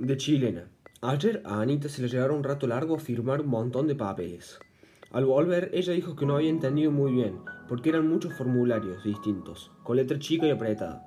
De 0.00 0.16
chilena. 0.16 0.64
Ayer 1.02 1.42
a 1.44 1.60
Anita 1.60 1.90
se 1.90 2.00
le 2.00 2.08
llevaron 2.08 2.38
un 2.38 2.44
rato 2.44 2.66
largo 2.66 2.96
a 2.96 2.98
firmar 2.98 3.42
un 3.42 3.48
montón 3.48 3.86
de 3.86 3.94
papeles. 3.94 4.58
Al 5.10 5.26
volver, 5.26 5.70
ella 5.74 5.92
dijo 5.92 6.16
que 6.16 6.24
no 6.24 6.36
había 6.36 6.48
entendido 6.48 6.90
muy 6.90 7.12
bien, 7.12 7.40
porque 7.68 7.90
eran 7.90 8.08
muchos 8.08 8.32
formularios 8.32 9.04
distintos, 9.04 9.70
con 9.82 9.98
letra 9.98 10.18
chica 10.18 10.46
y 10.46 10.52
apretada. 10.52 11.04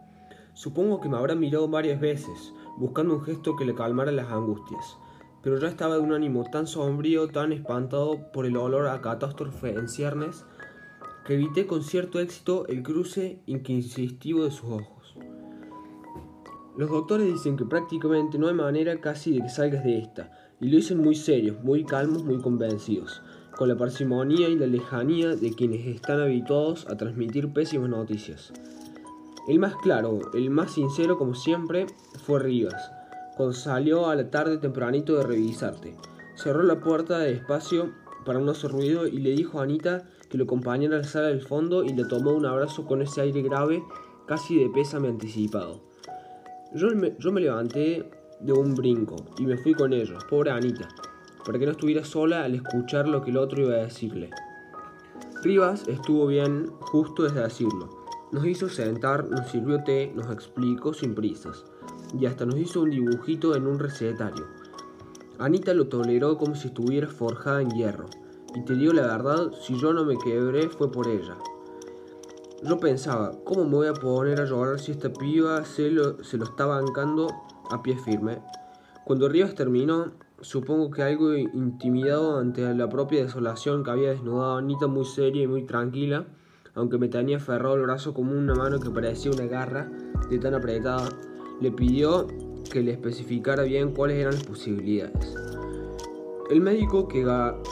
Supongo 0.53 1.01
que 1.01 1.09
me 1.09 1.17
habrá 1.17 1.33
mirado 1.33 1.67
varias 1.67 1.99
veces, 1.99 2.53
buscando 2.77 3.15
un 3.15 3.23
gesto 3.23 3.55
que 3.55 3.65
le 3.65 3.73
calmara 3.73 4.11
las 4.11 4.29
angustias, 4.31 4.99
pero 5.41 5.57
yo 5.57 5.65
estaba 5.65 5.95
de 5.95 6.01
un 6.01 6.13
ánimo 6.13 6.43
tan 6.51 6.67
sombrío, 6.67 7.29
tan 7.29 7.51
espantado 7.51 8.31
por 8.31 8.45
el 8.45 8.55
olor 8.57 8.85
a 8.85 9.01
catástrofe 9.01 9.71
en 9.73 9.89
ciernes, 9.89 10.45
que 11.25 11.33
evité 11.33 11.65
con 11.65 11.81
cierto 11.81 12.19
éxito 12.19 12.67
el 12.67 12.83
cruce 12.83 13.39
inquisitivo 13.47 14.43
de 14.43 14.51
sus 14.51 14.69
ojos. 14.69 15.02
Los 16.75 16.89
doctores 16.89 17.31
dicen 17.31 17.55
que 17.55 17.65
prácticamente 17.65 18.39
no 18.39 18.47
hay 18.47 18.55
manera 18.55 18.99
casi 18.99 19.33
de 19.33 19.43
que 19.43 19.49
salgas 19.49 19.83
de 19.83 19.99
esta, 19.99 20.31
y 20.59 20.69
lo 20.69 20.77
dicen 20.77 20.97
muy 20.97 21.13
serios, 21.13 21.63
muy 21.63 21.83
calmos, 21.83 22.23
muy 22.23 22.39
convencidos, 22.39 23.21
con 23.55 23.69
la 23.69 23.77
parsimonía 23.77 24.49
y 24.49 24.55
la 24.55 24.65
lejanía 24.65 25.35
de 25.35 25.53
quienes 25.53 25.85
están 25.85 26.19
habituados 26.19 26.87
a 26.89 26.97
transmitir 26.97 27.53
pésimas 27.53 27.89
noticias. 27.89 28.51
El 29.47 29.59
más 29.59 29.75
claro, 29.75 30.19
el 30.33 30.49
más 30.49 30.71
sincero 30.71 31.19
como 31.19 31.35
siempre, 31.35 31.85
fue 32.25 32.39
Rivas, 32.39 32.91
cuando 33.37 33.53
salió 33.53 34.07
a 34.07 34.15
la 34.15 34.31
tarde 34.31 34.57
tempranito 34.57 35.15
de 35.17 35.23
revisarte. 35.23 35.95
Cerró 36.35 36.63
la 36.63 36.79
puerta 36.79 37.19
despacio 37.19 37.91
para 38.25 38.39
no 38.39 38.49
hacer 38.49 38.71
ruido 38.71 39.05
y 39.05 39.19
le 39.19 39.31
dijo 39.31 39.59
a 39.59 39.63
Anita 39.63 40.05
que 40.29 40.39
lo 40.39 40.45
acompañara 40.45 40.95
a 40.95 40.99
la 40.99 41.03
sala 41.03 41.27
del 41.27 41.41
fondo 41.41 41.83
y 41.83 41.93
le 41.93 42.05
tomó 42.05 42.31
un 42.31 42.47
abrazo 42.47 42.85
con 42.85 43.03
ese 43.03 43.21
aire 43.21 43.43
grave, 43.43 43.83
casi 44.25 44.57
de 44.57 44.69
pésame 44.69 45.09
anticipado. 45.09 45.92
Yo 46.75 46.87
me, 47.31 47.39
levanté 47.39 48.09
de 48.39 48.51
un 48.51 48.73
brinco 48.73 49.15
y 49.37 49.45
me 49.45 49.57
fui 49.57 49.75
con 49.75 49.93
ellos, 49.93 50.23
pobre 50.27 50.49
Anita, 50.49 50.87
para 51.45 51.59
que 51.59 51.65
no 51.65 51.73
estuviera 51.73 52.03
sola 52.03 52.45
al 52.45 52.55
escuchar 52.55 53.07
lo 53.07 53.21
que 53.21 53.29
el 53.29 53.37
otro 53.37 53.61
iba 53.61 53.75
a 53.75 53.83
decirle. 53.83 54.31
Rivas 55.43 55.87
estuvo 55.87 56.25
bien 56.25 56.65
justo 56.79 57.23
desde 57.23 57.43
decirlo. 57.43 57.89
Nos 58.31 58.47
hizo 58.47 58.69
sentar, 58.69 59.29
nos 59.29 59.51
sirvió 59.51 59.83
té, 59.83 60.11
nos 60.15 60.31
explicó 60.31 60.95
sin 60.95 61.13
prisas, 61.13 61.63
y 62.19 62.25
hasta 62.25 62.47
nos 62.47 62.57
hizo 62.57 62.81
un 62.81 62.89
dibujito 62.89 63.55
en 63.55 63.67
un 63.67 63.77
recetario. 63.77 64.47
Anita 65.37 65.75
lo 65.75 65.89
toleró 65.89 66.39
como 66.39 66.55
si 66.55 66.69
estuviera 66.69 67.07
forjada 67.07 67.61
en 67.61 67.69
hierro, 67.69 68.07
y 68.55 68.65
te 68.65 68.73
digo 68.73 68.93
la 68.93 69.03
verdad, 69.03 69.51
si 69.61 69.77
yo 69.79 69.93
no 69.93 70.05
me 70.05 70.17
quebré 70.17 70.69
fue 70.69 70.91
por 70.91 71.07
ella. 71.07 71.37
Yo 72.65 72.79
pensaba, 72.79 73.33
¿cómo 73.43 73.65
me 73.65 73.75
voy 73.75 73.87
a 73.87 73.93
poner 73.93 74.39
a 74.39 74.45
llorar 74.45 74.79
si 74.79 74.93
esta 74.93 75.11
piba 75.11 75.65
se 75.65 75.89
lo, 75.89 76.23
se 76.23 76.37
lo 76.37 76.45
está 76.45 76.65
bancando 76.65 77.27
a 77.69 77.83
pie 77.83 77.97
firme? 77.97 78.39
Cuando 79.03 79.27
Rivas 79.27 79.53
terminó, 79.53 80.13
supongo 80.39 80.89
que 80.89 81.03
algo 81.03 81.35
intimidado 81.35 82.39
ante 82.39 82.73
la 82.73 82.87
propia 82.87 83.21
desolación 83.21 83.83
que 83.83 83.91
había 83.91 84.11
desnudado 84.11 84.55
Anita 84.55 84.87
muy 84.87 85.03
seria 85.03 85.43
y 85.43 85.47
muy 85.47 85.65
tranquila, 85.65 86.25
aunque 86.73 86.97
me 86.97 87.09
tenía 87.09 87.35
aferrado 87.35 87.75
el 87.75 87.81
brazo 87.81 88.13
como 88.13 88.31
una 88.31 88.55
mano 88.55 88.79
que 88.79 88.89
parecía 88.89 89.31
una 89.31 89.45
garra 89.45 89.91
de 90.29 90.39
tan 90.39 90.53
apretada, 90.53 91.09
le 91.59 91.69
pidió 91.69 92.27
que 92.71 92.81
le 92.81 92.93
especificara 92.93 93.63
bien 93.63 93.93
cuáles 93.93 94.19
eran 94.19 94.35
las 94.35 94.43
posibilidades. 94.45 95.35
El 96.49 96.61
médico 96.61 97.09
que 97.09 97.25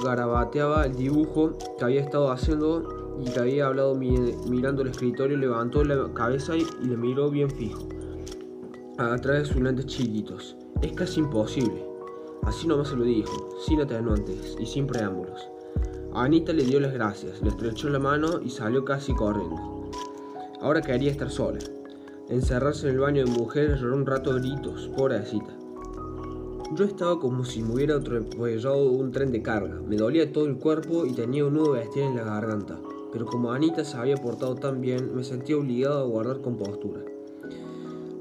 garabateaba 0.03 0.85
el 0.85 0.95
dibujo 0.95 1.57
que 1.77 1.85
había 1.85 2.01
estado 2.01 2.29
haciendo 2.29 3.00
y 3.21 3.29
que 3.29 3.39
había 3.39 3.67
hablado 3.67 3.93
mirando 3.95 4.81
el 4.81 4.89
escritorio, 4.89 5.37
levantó 5.37 5.83
la 5.83 6.11
cabeza 6.13 6.57
y, 6.57 6.65
le 6.81 6.97
miró 6.97 7.29
bien 7.29 7.49
fijo, 7.51 7.87
a 8.97 9.15
través 9.17 9.43
de 9.43 9.53
sus 9.53 9.61
lentes 9.61 9.85
chiquitos. 9.85 10.55
Es 10.81 10.93
casi 10.93 11.19
imposible. 11.19 11.85
Así 12.43 12.67
nomás 12.67 12.87
se 12.87 12.95
lo 12.95 13.03
dijo, 13.03 13.49
sin 13.65 13.81
atenuantes 13.81 14.55
y 14.59 14.65
sin 14.65 14.87
preámbulos. 14.87 15.47
A 16.13 16.23
Anita 16.23 16.51
le 16.51 16.63
dio 16.63 16.79
las 16.79 16.93
gracias, 16.93 17.41
le 17.41 17.49
estrechó 17.49 17.89
la 17.89 17.99
mano 17.99 18.41
y 18.43 18.49
salió 18.49 18.83
casi 18.83 19.13
corriendo. 19.13 19.91
Ahora 20.59 20.81
quería 20.81 21.11
estar 21.11 21.29
sola. 21.29 21.59
Encerrarse 22.29 22.87
en 22.87 22.95
el 22.95 22.99
baño 22.99 23.25
de 23.25 23.31
mujeres 23.31 23.79
lloró 23.79 23.95
un 23.95 24.05
rato 24.05 24.33
gritos, 24.33 24.89
pobrecita. 24.97 25.55
Yo 26.73 26.85
estaba 26.85 27.19
como 27.19 27.43
si 27.43 27.61
me 27.61 27.75
hubiera 27.75 27.97
atropellado 27.97 28.89
un 28.89 29.11
tren 29.11 29.31
de 29.31 29.43
carga. 29.43 29.79
Me 29.87 29.97
dolía 29.97 30.31
todo 30.31 30.45
el 30.45 30.57
cuerpo 30.57 31.05
y 31.05 31.13
tenía 31.13 31.45
un 31.45 31.53
nudo 31.53 31.73
bestial 31.73 32.07
en 32.07 32.15
la 32.15 32.23
garganta 32.23 32.79
pero 33.11 33.25
como 33.25 33.51
Anita 33.51 33.83
se 33.83 33.97
había 33.97 34.15
portado 34.15 34.55
tan 34.55 34.81
bien, 34.81 35.15
me 35.15 35.23
sentí 35.23 35.53
obligado 35.53 35.99
a 35.99 36.07
guardar 36.07 36.41
compostura. 36.41 37.01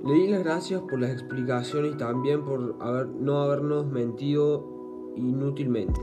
Le 0.04 0.14
di 0.14 0.28
las 0.28 0.42
gracias 0.42 0.80
por 0.82 1.00
las 1.00 1.10
explicaciones 1.10 1.92
y 1.94 1.96
también 1.98 2.44
por 2.44 2.76
haber, 2.80 3.06
no 3.08 3.42
habernos 3.42 3.86
mentido 3.86 5.12
inútilmente. 5.16 6.00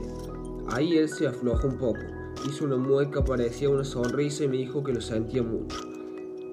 Ahí 0.68 0.96
él 0.96 1.08
se 1.08 1.26
aflojó 1.26 1.66
un 1.66 1.78
poco, 1.78 2.00
hizo 2.48 2.64
una 2.64 2.76
mueca, 2.76 3.24
parecía 3.24 3.68
una 3.70 3.84
sonrisa 3.84 4.44
y 4.44 4.48
me 4.48 4.56
dijo 4.58 4.84
que 4.84 4.92
lo 4.92 5.00
sentía 5.00 5.42
mucho, 5.42 5.76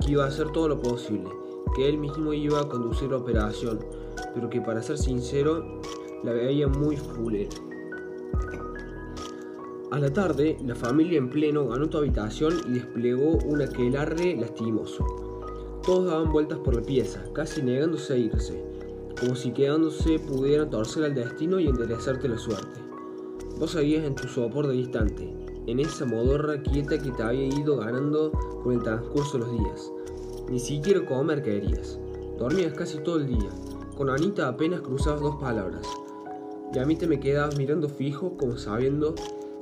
que 0.02 0.12
iba 0.12 0.26
a 0.26 0.28
hacer 0.28 0.52
todo 0.52 0.70
lo 0.70 0.82
posible, 0.82 1.30
que 1.76 1.88
él 1.88 1.98
mismo 1.98 2.34
iba 2.34 2.62
a 2.62 2.68
conducir 2.68 3.12
la 3.12 3.18
operación, 3.18 3.80
pero 4.34 4.50
que 4.50 4.62
para 4.62 4.82
ser 4.82 4.98
sincero, 4.98 5.82
la 6.24 6.34
veía 6.34 6.68
muy 6.68 6.98
fulera. 6.98 7.56
A 9.96 10.00
la 10.00 10.12
tarde, 10.12 10.58
la 10.66 10.76
familia 10.76 11.18
en 11.18 11.30
pleno 11.30 11.70
ganó 11.70 11.88
tu 11.88 11.98
habitación 11.98 12.54
y 12.68 12.74
desplegó 12.74 13.38
un 13.46 13.62
aquelarre 13.62 14.36
lastimoso. 14.36 15.06
Todos 15.86 16.08
daban 16.08 16.34
vueltas 16.34 16.60
por 16.60 16.76
la 16.76 16.82
pieza, 16.82 17.24
casi 17.32 17.62
negándose 17.62 18.14
a 18.14 18.18
irse, 18.18 18.62
como 19.18 19.38
si 19.38 19.54
quedándose 19.54 20.20
pudieran 20.20 20.70
torcer 20.70 21.06
al 21.06 21.16
destino 21.16 21.62
y 21.62 21.70
enderezarte 21.70 22.28
la 22.28 22.38
suerte. 22.38 22.82
Vos 23.58 23.72
seguías 23.72 24.04
en 24.04 24.16
tu 24.16 24.28
sopor 24.28 24.68
de 24.68 24.74
distante, 24.74 25.34
en 25.66 25.80
esa 25.80 26.04
modorra 26.04 26.62
quieta 26.62 27.00
que 27.00 27.12
te 27.12 27.24
había 27.24 27.46
ido 27.46 27.78
ganando 27.78 28.34
con 28.64 28.74
el 28.74 28.84
transcurso 28.84 29.38
de 29.38 29.46
los 29.46 29.52
días. 29.54 29.92
Ni 30.50 30.60
siquiera 30.60 31.06
comer 31.06 31.42
querías. 31.42 31.98
Dormías 32.38 32.74
casi 32.74 32.98
todo 32.98 33.16
el 33.16 33.28
día. 33.28 33.50
Con 33.96 34.10
Anita 34.10 34.50
apenas 34.50 34.82
cruzabas 34.82 35.22
dos 35.22 35.38
palabras. 35.38 35.88
Y 36.74 36.80
a 36.80 36.86
mí 36.86 36.98
te 36.98 37.08
me 37.08 37.22
quedabas 37.22 37.58
mirando 37.58 37.88
fijo 37.88 38.36
como 38.36 38.58
sabiendo 38.58 39.16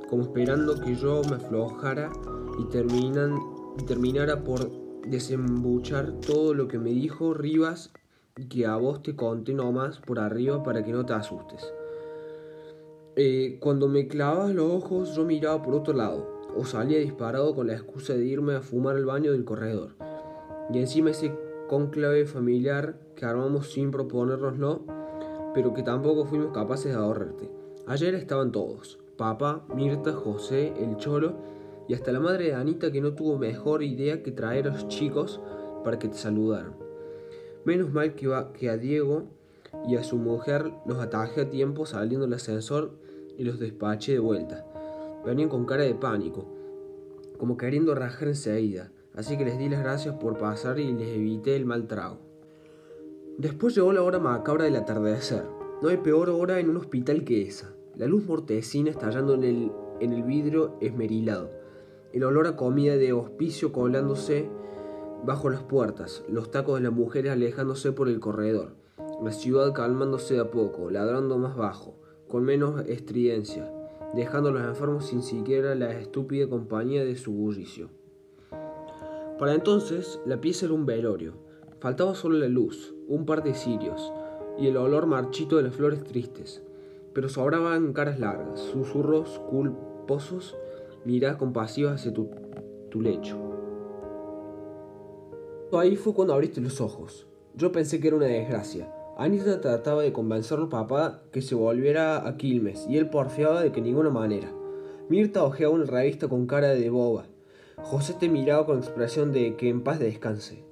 como 0.08 0.22
esperando 0.22 0.80
que 0.80 0.94
yo 0.94 1.22
me 1.28 1.36
aflojara 1.36 2.10
y, 2.58 2.64
terminan, 2.66 3.38
terminara 3.86 4.44
por 4.44 4.70
desembuchar 5.06 6.12
todo 6.20 6.54
lo 6.54 6.68
que 6.68 6.78
me 6.78 6.90
dijo 6.90 7.34
Rivas 7.34 7.92
y 8.36 8.46
que 8.46 8.66
a 8.66 8.76
vos 8.76 9.02
te 9.02 9.14
conté 9.14 9.54
nomás 9.54 9.98
por 10.00 10.18
arriba 10.18 10.62
para 10.62 10.82
que 10.84 10.92
no 10.92 11.04
te 11.06 11.12
asustes. 11.12 11.72
Eh, 13.16 13.58
cuando 13.60 13.86
me 13.86 14.08
clavabas 14.08 14.54
los 14.54 14.72
ojos 14.72 15.14
yo 15.14 15.24
miraba 15.24 15.62
por 15.62 15.74
otro 15.74 15.94
lado 15.94 16.34
o 16.56 16.64
salía 16.64 16.98
disparado 16.98 17.54
con 17.54 17.68
la 17.68 17.74
excusa 17.74 18.14
de 18.14 18.24
irme 18.24 18.54
a 18.54 18.60
fumar 18.60 18.96
al 18.96 19.04
baño 19.04 19.32
del 19.32 19.44
corredor. 19.44 19.94
Y 20.72 20.78
encima 20.78 21.10
ese 21.10 21.32
conclave 21.68 22.26
familiar 22.26 22.98
que 23.16 23.24
armamos 23.24 23.72
sin 23.72 23.90
proponérnoslo, 23.90 24.82
pero 25.54 25.74
que 25.74 25.82
tampoco 25.82 26.24
fuimos 26.24 26.52
capaces 26.52 26.92
de 26.92 26.98
ahorrarte. 26.98 27.50
Ayer 27.86 28.14
estaban 28.14 28.50
todos, 28.50 28.98
papá, 29.16 29.64
Mirta, 29.74 30.12
José, 30.12 30.72
el 30.78 30.96
Cholo 30.96 31.34
y 31.88 31.94
hasta 31.94 32.12
la 32.12 32.20
madre 32.20 32.46
de 32.46 32.54
Anita 32.54 32.90
que 32.90 33.00
no 33.00 33.14
tuvo 33.14 33.38
mejor 33.38 33.82
idea 33.82 34.22
que 34.22 34.32
traer 34.32 34.68
a 34.68 34.72
los 34.72 34.88
chicos 34.88 35.40
para 35.82 35.98
que 35.98 36.08
te 36.08 36.16
saludaran. 36.16 36.74
Menos 37.64 37.92
mal 37.92 38.14
que, 38.14 38.30
que 38.58 38.70
a 38.70 38.76
Diego 38.76 39.24
y 39.86 39.96
a 39.96 40.04
su 40.04 40.16
mujer 40.16 40.72
los 40.86 40.98
atajé 40.98 41.42
a 41.42 41.50
tiempo 41.50 41.86
saliendo 41.86 42.26
del 42.26 42.34
ascensor 42.34 42.92
y 43.36 43.44
los 43.44 43.58
despaché 43.58 44.12
de 44.12 44.18
vuelta. 44.18 44.64
Venían 45.24 45.48
con 45.48 45.66
cara 45.66 45.84
de 45.84 45.94
pánico, 45.94 46.46
como 47.38 47.56
queriendo 47.56 47.94
rajar 47.94 48.28
enseguida, 48.28 48.92
así 49.14 49.36
que 49.36 49.44
les 49.44 49.58
di 49.58 49.68
las 49.68 49.82
gracias 49.82 50.16
por 50.16 50.38
pasar 50.38 50.78
y 50.78 50.92
les 50.92 51.08
evité 51.08 51.56
el 51.56 51.64
mal 51.64 51.86
trago. 51.86 52.18
Después 53.38 53.74
llegó 53.74 53.92
la 53.92 54.02
hora 54.02 54.20
macabra 54.20 54.64
del 54.64 54.76
atardecer. 54.76 55.44
No 55.82 55.88
hay 55.88 55.96
peor 55.96 56.30
hora 56.30 56.60
en 56.60 56.70
un 56.70 56.76
hospital 56.76 57.24
que 57.24 57.42
esa. 57.42 57.73
La 57.96 58.06
luz 58.06 58.26
mortecina 58.26 58.90
estallando 58.90 59.34
en 59.34 59.44
el, 59.44 59.72
en 60.00 60.12
el 60.12 60.24
vidrio 60.24 60.76
esmerilado. 60.80 61.48
El 62.12 62.24
olor 62.24 62.48
a 62.48 62.56
comida 62.56 62.96
de 62.96 63.12
hospicio 63.12 63.72
colándose 63.72 64.50
bajo 65.24 65.48
las 65.48 65.62
puertas, 65.62 66.24
los 66.28 66.50
tacos 66.50 66.74
de 66.74 66.82
las 66.82 66.92
mujeres 66.92 67.30
alejándose 67.30 67.92
por 67.92 68.08
el 68.08 68.18
corredor, 68.18 68.74
la 69.22 69.30
ciudad 69.30 69.72
calmándose 69.72 70.40
a 70.40 70.50
poco, 70.50 70.90
ladrando 70.90 71.38
más 71.38 71.56
bajo, 71.56 71.94
con 72.26 72.42
menos 72.42 72.84
estridencia, 72.88 73.72
dejando 74.12 74.48
a 74.48 74.52
los 74.52 74.62
enfermos 74.62 75.06
sin 75.06 75.22
siquiera 75.22 75.76
la 75.76 75.92
estúpida 75.92 76.48
compañía 76.48 77.04
de 77.04 77.14
su 77.14 77.32
bullicio. 77.32 77.90
Para 79.38 79.54
entonces, 79.54 80.20
la 80.26 80.40
pieza 80.40 80.66
era 80.66 80.74
un 80.74 80.84
velorio. 80.84 81.34
Faltaba 81.78 82.16
solo 82.16 82.38
la 82.38 82.48
luz, 82.48 82.92
un 83.06 83.24
par 83.24 83.44
de 83.44 83.54
cirios 83.54 84.12
y 84.58 84.66
el 84.66 84.76
olor 84.76 85.06
marchito 85.06 85.56
de 85.56 85.62
las 85.62 85.74
flores 85.74 86.02
tristes 86.02 86.62
pero 87.14 87.28
sobraban 87.28 87.92
caras 87.92 88.18
largas, 88.18 88.60
susurros 88.60 89.38
culposos, 89.48 90.56
miradas 91.04 91.36
compasivas 91.36 91.94
hacia 92.00 92.12
tu, 92.12 92.28
tu 92.90 93.00
lecho. 93.00 93.38
Ahí 95.72 95.96
fue 95.96 96.14
cuando 96.14 96.34
abriste 96.34 96.60
los 96.60 96.80
ojos. 96.80 97.26
Yo 97.54 97.72
pensé 97.72 98.00
que 98.00 98.08
era 98.08 98.16
una 98.16 98.26
desgracia. 98.26 98.92
Anita 99.16 99.60
trataba 99.60 100.02
de 100.02 100.12
convencerlo 100.12 100.68
papá 100.68 101.22
que 101.30 101.40
se 101.40 101.54
volviera 101.54 102.26
a 102.26 102.36
Quilmes 102.36 102.86
y 102.88 102.98
él 102.98 103.08
porfiaba 103.10 103.62
de 103.62 103.72
que 103.72 103.80
ninguna 103.80 104.10
manera. 104.10 104.52
Mirta 105.08 105.44
ojeaba 105.44 105.74
una 105.74 105.84
revista 105.84 106.28
con 106.28 106.46
cara 106.46 106.68
de 106.68 106.90
boba. 106.90 107.26
José 107.76 108.14
te 108.18 108.28
miraba 108.28 108.66
con 108.66 108.78
expresión 108.78 109.32
de 109.32 109.56
que 109.56 109.68
en 109.68 109.82
paz 109.82 109.98
descanse. 109.98 110.64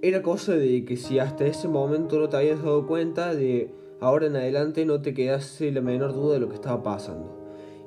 Era 0.00 0.22
cosa 0.22 0.54
de 0.54 0.84
que 0.84 0.96
si 0.96 1.18
hasta 1.18 1.46
ese 1.46 1.68
momento 1.68 2.18
no 2.18 2.28
te 2.28 2.36
habías 2.36 2.62
dado 2.62 2.86
cuenta, 2.86 3.34
de 3.34 3.70
ahora 4.02 4.26
en 4.26 4.34
adelante 4.34 4.84
no 4.84 5.00
te 5.00 5.14
quedase 5.14 5.70
la 5.70 5.80
menor 5.80 6.12
duda 6.12 6.34
de 6.34 6.40
lo 6.40 6.48
que 6.48 6.56
estaba 6.56 6.82
pasando. 6.82 7.38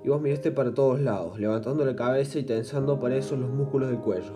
Y 0.02 0.08
vos 0.08 0.22
miraste 0.22 0.50
para 0.50 0.74
todos 0.74 1.02
lados, 1.02 1.38
levantando 1.38 1.84
la 1.84 1.98
cabeza 1.98 2.40
y 2.40 2.44
tensando 2.44 2.98
para 3.02 3.18
eso 3.18 3.36
los 3.36 3.50
músculos 3.50 3.90
del 3.90 4.00
cuello. 4.00 4.32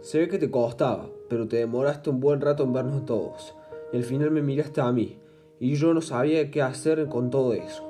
Se 0.00 0.20
ve 0.20 0.28
que 0.28 0.38
te 0.38 0.48
costaba, 0.48 1.08
pero 1.28 1.48
te 1.48 1.56
demoraste 1.56 2.10
un 2.10 2.20
buen 2.20 2.40
rato 2.40 2.62
en 2.62 2.72
vernos 2.72 3.04
todos. 3.04 3.56
Y 3.92 3.96
al 3.96 4.04
final 4.04 4.30
me 4.30 4.42
miraste 4.42 4.80
a 4.80 4.92
mí, 4.92 5.18
y 5.58 5.74
yo 5.74 5.92
no 5.92 6.02
sabía 6.02 6.52
qué 6.52 6.62
hacer 6.62 7.08
con 7.08 7.30
todo 7.30 7.52
eso. 7.52 7.82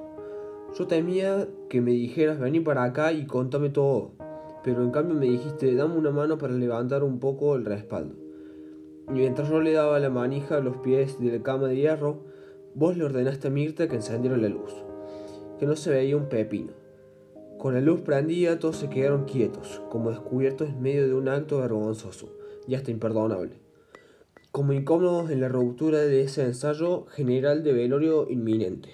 Yo 0.79 0.87
temía 0.87 1.49
que 1.69 1.83
me 1.83 1.91
dijeras 1.91 2.41
vení 2.41 2.61
para 2.61 2.85
acá 2.85 3.13
y 3.13 3.27
contame 3.27 3.69
todo, 3.69 4.13
pero 4.65 4.83
en 4.83 4.91
cambio 4.91 5.17
me 5.17 5.27
dijiste 5.27 5.75
dame 5.75 5.97
una 5.99 6.13
mano 6.13 6.39
para 6.39 6.55
levantar 6.55 7.05
un 7.05 7.21
poco 7.21 7.57
el 7.57 7.67
respaldo. 7.67 8.15
Y 9.09 9.13
mientras 9.13 9.51
yo 9.51 9.61
le 9.61 9.73
daba 9.73 9.99
la 9.99 10.09
manija 10.09 10.57
a 10.57 10.61
los 10.61 10.79
pies 10.79 11.21
de 11.21 11.37
la 11.37 11.43
cama 11.43 11.69
de 11.69 11.77
hierro, 11.77 12.30
vos 12.75 12.97
le 12.97 13.05
ordenaste 13.05 13.49
a 13.49 13.51
Mirta 13.51 13.89
que 13.89 13.97
encendiera 13.97 14.37
la 14.37 14.49
luz, 14.49 14.73
que 15.59 15.67
no 15.67 15.77
se 15.77 15.91
veía 15.91 16.17
un 16.17 16.29
pepino. 16.29 16.73
Con 17.59 17.75
la 17.75 17.81
luz 17.81 18.01
prendida 18.01 18.59
todos 18.59 18.77
se 18.77 18.89
quedaron 18.89 19.25
quietos, 19.25 19.83
como 19.91 20.11
descubiertos 20.11 20.69
en 20.69 20.81
medio 20.81 21.07
de 21.07 21.15
un 21.15 21.29
acto 21.29 21.59
vergonzoso 21.59 22.33
y 22.67 22.75
hasta 22.75 22.91
imperdonable 22.91 23.71
como 24.53 24.73
incómodos 24.73 25.31
en 25.31 25.41
la 25.41 25.49
ruptura 25.49 25.99
de 25.99 26.23
ese 26.23 26.45
ensayo 26.45 27.07
general 27.07 27.63
de 27.63 27.73
velorio 27.73 28.29
inminente. 28.29 28.91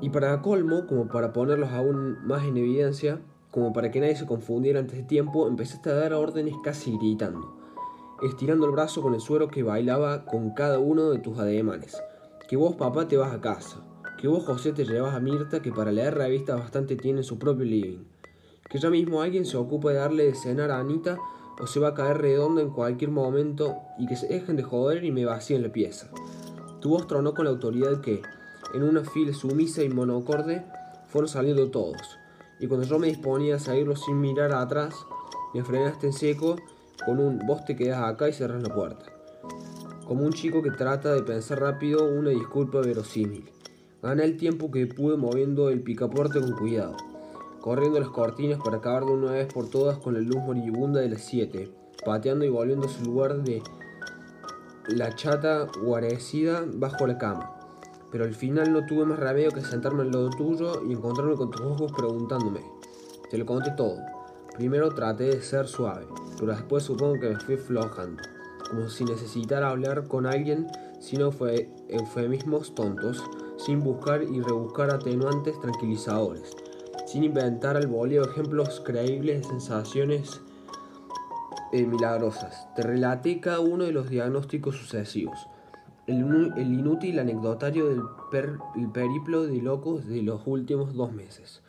Y 0.00 0.10
para 0.10 0.42
colmo, 0.42 0.86
como 0.86 1.08
para 1.08 1.32
ponerlos 1.32 1.70
aún 1.70 2.18
más 2.26 2.44
en 2.44 2.56
evidencia, 2.56 3.20
como 3.50 3.72
para 3.72 3.90
que 3.90 4.00
nadie 4.00 4.16
se 4.16 4.26
confundiera 4.26 4.80
antes 4.80 4.96
de 4.96 5.04
tiempo, 5.04 5.46
empezaste 5.46 5.90
a 5.90 5.94
dar 5.94 6.14
órdenes 6.14 6.54
casi 6.64 6.96
gritando, 6.98 7.57
estirando 8.22 8.66
el 8.66 8.72
brazo 8.72 9.02
con 9.02 9.14
el 9.14 9.20
suero 9.20 9.48
que 9.48 9.62
bailaba 9.62 10.24
con 10.24 10.50
cada 10.50 10.78
uno 10.78 11.10
de 11.10 11.18
tus 11.18 11.38
ademanes. 11.38 11.96
Que 12.48 12.56
vos, 12.56 12.76
papá, 12.76 13.08
te 13.08 13.16
vas 13.16 13.32
a 13.32 13.40
casa. 13.40 13.84
Que 14.18 14.28
vos, 14.28 14.44
José, 14.44 14.72
te 14.72 14.84
llevas 14.84 15.14
a 15.14 15.20
Mirta, 15.20 15.60
que 15.60 15.72
para 15.72 15.92
leer 15.92 16.14
revistas 16.14 16.58
bastante 16.58 16.96
tiene 16.96 17.22
su 17.22 17.38
propio 17.38 17.64
living. 17.64 18.04
Que 18.68 18.78
ya 18.78 18.90
mismo 18.90 19.22
alguien 19.22 19.44
se 19.44 19.56
ocupa 19.56 19.90
de 19.90 19.96
darle 19.96 20.24
de 20.24 20.34
cenar 20.34 20.70
a 20.70 20.78
Anita 20.78 21.18
o 21.60 21.66
se 21.66 21.80
va 21.80 21.88
a 21.88 21.94
caer 21.94 22.18
redonda 22.18 22.62
en 22.62 22.70
cualquier 22.70 23.10
momento 23.10 23.76
y 23.98 24.06
que 24.06 24.16
se 24.16 24.28
dejen 24.28 24.56
de 24.56 24.62
joder 24.62 25.04
y 25.04 25.10
me 25.10 25.24
vacíen 25.24 25.62
la 25.62 25.72
pieza. 25.72 26.10
Tu 26.80 26.90
voz 26.90 27.06
tronó 27.06 27.34
con 27.34 27.44
la 27.44 27.50
autoridad 27.50 28.00
que, 28.00 28.22
en 28.74 28.82
una 28.82 29.04
fila 29.04 29.32
sumisa 29.32 29.82
y 29.82 29.88
monocorde, 29.88 30.64
fueron 31.08 31.28
saliendo 31.28 31.70
todos, 31.70 32.18
y 32.60 32.66
cuando 32.66 32.86
yo 32.86 32.98
me 32.98 33.06
disponía 33.06 33.56
a 33.56 33.58
seguirlos 33.58 34.04
sin 34.04 34.20
mirar 34.20 34.52
atrás, 34.52 34.94
me 35.54 35.64
frenaste 35.64 36.08
en 36.08 36.12
seco 36.12 36.56
con 37.08 37.20
un 37.20 37.38
vos 37.46 37.64
te 37.64 37.74
quedas 37.74 38.02
acá 38.02 38.28
y 38.28 38.34
cerras 38.34 38.62
la 38.62 38.74
puerta. 38.74 39.06
Como 40.06 40.26
un 40.26 40.32
chico 40.34 40.62
que 40.62 40.70
trata 40.70 41.14
de 41.14 41.22
pensar 41.22 41.58
rápido 41.58 42.06
una 42.06 42.28
disculpa 42.28 42.80
verosímil. 42.80 43.48
Gané 44.02 44.24
el 44.24 44.36
tiempo 44.36 44.70
que 44.70 44.86
pude 44.86 45.16
moviendo 45.16 45.70
el 45.70 45.80
picaporte 45.80 46.38
con 46.38 46.52
cuidado 46.52 46.96
corriendo 47.62 47.98
las 47.98 48.10
cortinas 48.10 48.60
para 48.62 48.76
acabar 48.76 49.04
de 49.06 49.12
una 49.12 49.32
vez 49.32 49.52
por 49.52 49.68
todas 49.68 49.98
con 49.98 50.14
la 50.14 50.20
luz 50.20 50.36
moribunda 50.36 51.00
de 51.00 51.08
las 51.08 51.22
7, 51.22 51.70
pateando 52.04 52.44
y 52.44 52.50
volviendo 52.50 52.86
a 52.86 52.90
su 52.90 53.04
lugar 53.04 53.42
de 53.42 53.62
la 54.88 55.14
chata 55.14 55.66
guarecida 55.82 56.64
bajo 56.74 57.06
la 57.06 57.16
cama. 57.16 57.54
Pero 58.10 58.24
al 58.24 58.34
final 58.34 58.72
no 58.72 58.86
tuve 58.86 59.06
más 59.06 59.18
remedio 59.18 59.50
que 59.50 59.62
sentarme 59.62 60.02
al 60.02 60.12
lado 60.12 60.30
tuyo 60.30 60.82
y 60.86 60.92
encontrarme 60.92 61.36
con 61.36 61.50
tus 61.50 61.60
ojos 61.62 61.92
preguntándome. 61.92 62.60
Te 63.30 63.38
lo 63.38 63.44
conté 63.44 63.70
todo. 63.72 63.98
Primero 64.58 64.90
traté 64.90 65.24
de 65.24 65.40
ser 65.40 65.66
suave, 65.66 66.06
pero 66.38 66.52
después 66.52 66.82
supongo 66.82 67.18
que 67.18 67.30
me 67.30 67.40
fui 67.40 67.56
flojando, 67.56 68.22
como 68.68 68.90
si 68.90 69.06
necesitara 69.06 69.70
hablar 69.70 70.06
con 70.08 70.26
alguien, 70.26 70.66
si 71.00 71.16
no 71.16 71.32
fue 71.32 71.70
eufemismos 71.88 72.74
tontos, 72.74 73.24
sin 73.56 73.80
buscar 73.80 74.22
y 74.22 74.42
rebuscar 74.42 74.90
atenuantes 74.90 75.58
tranquilizadores 75.60 76.54
sin 77.08 77.24
inventar 77.24 77.74
al 77.78 77.86
bolio 77.86 78.22
ejemplos 78.22 78.82
creíbles 78.84 79.40
de 79.40 79.48
sensaciones 79.48 80.42
eh, 81.72 81.86
milagrosas. 81.86 82.68
Te 82.76 82.82
relaté 82.82 83.40
cada 83.40 83.60
uno 83.60 83.84
de 83.84 83.92
los 83.92 84.10
diagnósticos 84.10 84.76
sucesivos. 84.76 85.38
El, 86.06 86.18
inútil 86.58 87.18
anecdotario 87.18 87.88
del 87.88 88.02
periplo 88.92 89.44
de 89.44 89.62
locos 89.62 90.06
de 90.06 90.22
los 90.22 90.42
últimos 90.46 90.94
dos 90.94 91.12
meses. 91.12 91.62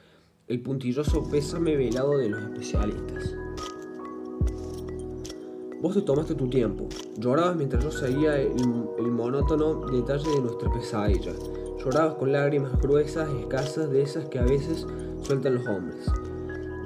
El 0.49 0.61
puntilloso 0.61 1.29
pésame 1.29 1.75
velado 1.77 2.17
de 2.17 2.27
los 2.27 2.41
especialistas. 2.41 3.35
Vos 5.79 5.93
te 5.93 6.01
tomaste 6.01 6.33
tu 6.33 6.49
tiempo. 6.49 6.89
Llorabas 7.19 7.55
mientras 7.55 7.83
yo 7.83 7.91
seguía 7.91 8.41
el, 8.41 9.11
monótono 9.11 9.85
detalle 9.91 10.27
de 10.31 10.41
nuestra 10.41 10.73
pesadilla. 10.73 11.33
Llorabas 11.77 12.15
con 12.15 12.31
lágrimas 12.31 12.81
gruesas 12.81 13.29
y 13.31 13.41
escasas 13.41 13.91
de 13.91 14.01
esas 14.01 14.25
que 14.25 14.39
a 14.39 14.43
veces 14.43 14.87
sueltan 15.21 15.53
los 15.53 15.67
hombres. 15.67 16.11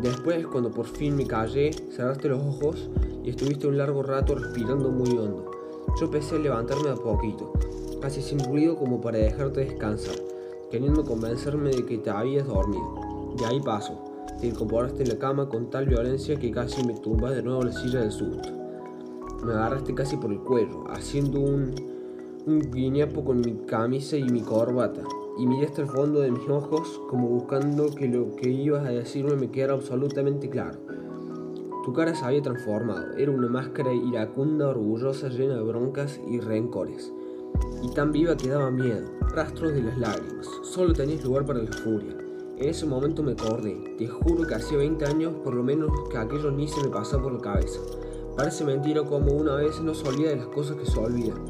Después, 0.02 0.46
cuando 0.48 0.70
por 0.70 0.86
fin 0.86 1.16
me 1.16 1.26
callé, 1.26 1.72
cerraste 1.72 2.28
los 2.28 2.42
ojos 2.42 2.90
y 3.24 3.30
estuviste 3.30 3.66
un 3.66 3.78
largo 3.78 4.04
rato 4.04 4.36
respirando 4.36 4.90
muy 4.90 5.12
hondo. 5.12 5.50
Yo 5.98 6.08
empecé 6.08 6.36
a 6.36 6.40
levantarme 6.40 6.90
a 6.90 6.96
poquito, 6.96 7.54
casi 8.02 8.22
sin 8.22 8.40
ruido 8.40 8.76
como 8.76 9.00
para 9.00 9.20
dejarte 9.20 9.62
descansar, 9.62 10.18
queriendo 10.70 11.06
convencerme 11.06 11.70
de 11.70 11.86
que 11.86 11.98
te 11.98 12.10
habías 12.10 12.46
dormido. 12.46 13.03
De 13.38 13.46
ahí 13.46 13.60
paso, 13.60 14.00
te 14.40 14.48
incorporaste 14.48 15.04
en 15.04 15.10
la 15.10 15.18
cama 15.18 15.50
con 15.50 15.70
tal 15.70 15.88
violencia 15.88 16.38
que 16.38 16.52
casi 16.52 16.86
me 16.86 16.94
tumbas 16.94 17.36
de 17.36 17.42
nuevo 17.42 17.64
la 17.64 17.72
silla 17.72 18.02
del 18.02 18.12
susto. 18.12 18.50
Me 19.44 19.54
agarraste 19.54 19.96
casi 19.96 20.18
por 20.18 20.32
el 20.32 20.40
cuello, 20.40 20.84
haciendo 20.90 21.40
un, 21.40 21.74
un 22.46 22.60
guiñapo 22.72 23.26
con 23.26 23.42
mi 23.42 23.54
camisa 23.66 24.18
y 24.18 24.24
mi 24.24 24.42
corbata, 24.42 25.02
y 25.38 25.48
miré 25.48 25.66
hasta 25.66 25.82
el 25.82 25.88
fondo 25.88 26.20
de 26.20 26.32
mis 26.32 26.48
ojos 26.48 27.02
como 27.10 27.28
buscando 27.28 27.88
que 27.94 28.08
lo 28.08 28.36
que 28.36 28.50
ibas 28.50 28.86
a 28.86 28.92
decirme 28.92 29.36
me 29.36 29.50
quedara 29.50 29.74
absolutamente 29.74 30.50
claro. 30.50 30.80
Tu 31.84 31.92
cara 31.92 32.14
se 32.14 32.24
había 32.24 32.42
transformado, 32.42 33.14
era 33.18 33.32
una 33.32 33.48
máscara 33.48 33.92
iracunda, 33.94 34.70
orgullosa, 34.70 35.28
llena 35.30 35.56
de 35.56 35.64
broncas 35.64 36.22
y 36.28 36.40
rencores. 36.40 37.12
Y 37.82 37.92
tan 37.94 38.12
viva 38.12 38.38
que 38.38 38.48
daba 38.50 38.72
miedo, 38.72 39.08
rastros 39.36 39.74
de 39.74 39.82
las 39.82 39.98
lágrimas, 39.98 40.48
solo 40.62 40.94
tenías 40.94 41.24
lugar 41.26 41.46
para 41.46 41.64
la 41.64 41.72
furia. 41.72 42.23
En 42.64 42.70
ese 42.70 42.86
momento 42.86 43.22
me 43.24 43.34
acordé, 43.34 43.76
te 43.98 44.08
juro 44.08 44.48
que 44.48 44.56
hacía 44.56 44.78
20 44.78 45.06
años 45.06 45.34
por 45.44 45.54
lo 45.54 45.64
menos 45.64 45.92
que 46.10 46.18
aquello 46.18 46.50
ni 46.50 46.70
se 46.70 46.82
me 46.82 46.88
pasaba 46.88 47.24
por 47.24 47.34
la 47.34 47.42
cabeza. 47.42 47.82
Parece 48.38 48.64
mentira 48.64 49.04
como 49.04 49.34
una 49.34 49.56
vez 49.56 49.82
no 49.82 49.94
se 49.94 50.08
olvida 50.08 50.30
de 50.30 50.38
las 50.38 50.48
cosas 50.48 50.78
que 50.78 50.86
se 50.86 50.98
olvidan 50.98 51.44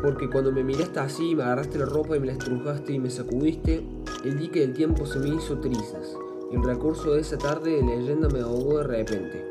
porque 0.00 0.30
cuando 0.30 0.52
me 0.52 0.62
miraste 0.62 1.00
así, 1.00 1.34
me 1.34 1.42
agarraste 1.42 1.78
la 1.78 1.86
ropa 1.86 2.16
y 2.16 2.20
me 2.20 2.26
la 2.26 2.34
estrujaste 2.34 2.92
y 2.92 3.00
me 3.00 3.10
sacudiste, 3.10 3.82
el 4.24 4.38
dique 4.38 4.60
del 4.60 4.72
tiempo 4.72 5.04
se 5.04 5.18
me 5.18 5.30
hizo 5.30 5.58
trizas. 5.58 6.16
El 6.52 6.62
recurso 6.62 7.14
de 7.14 7.20
esa 7.20 7.36
tarde 7.36 7.72
de 7.72 7.82
leyenda 7.82 8.28
me 8.28 8.38
ahogó 8.38 8.78
de 8.78 8.84
repente. 8.84 9.44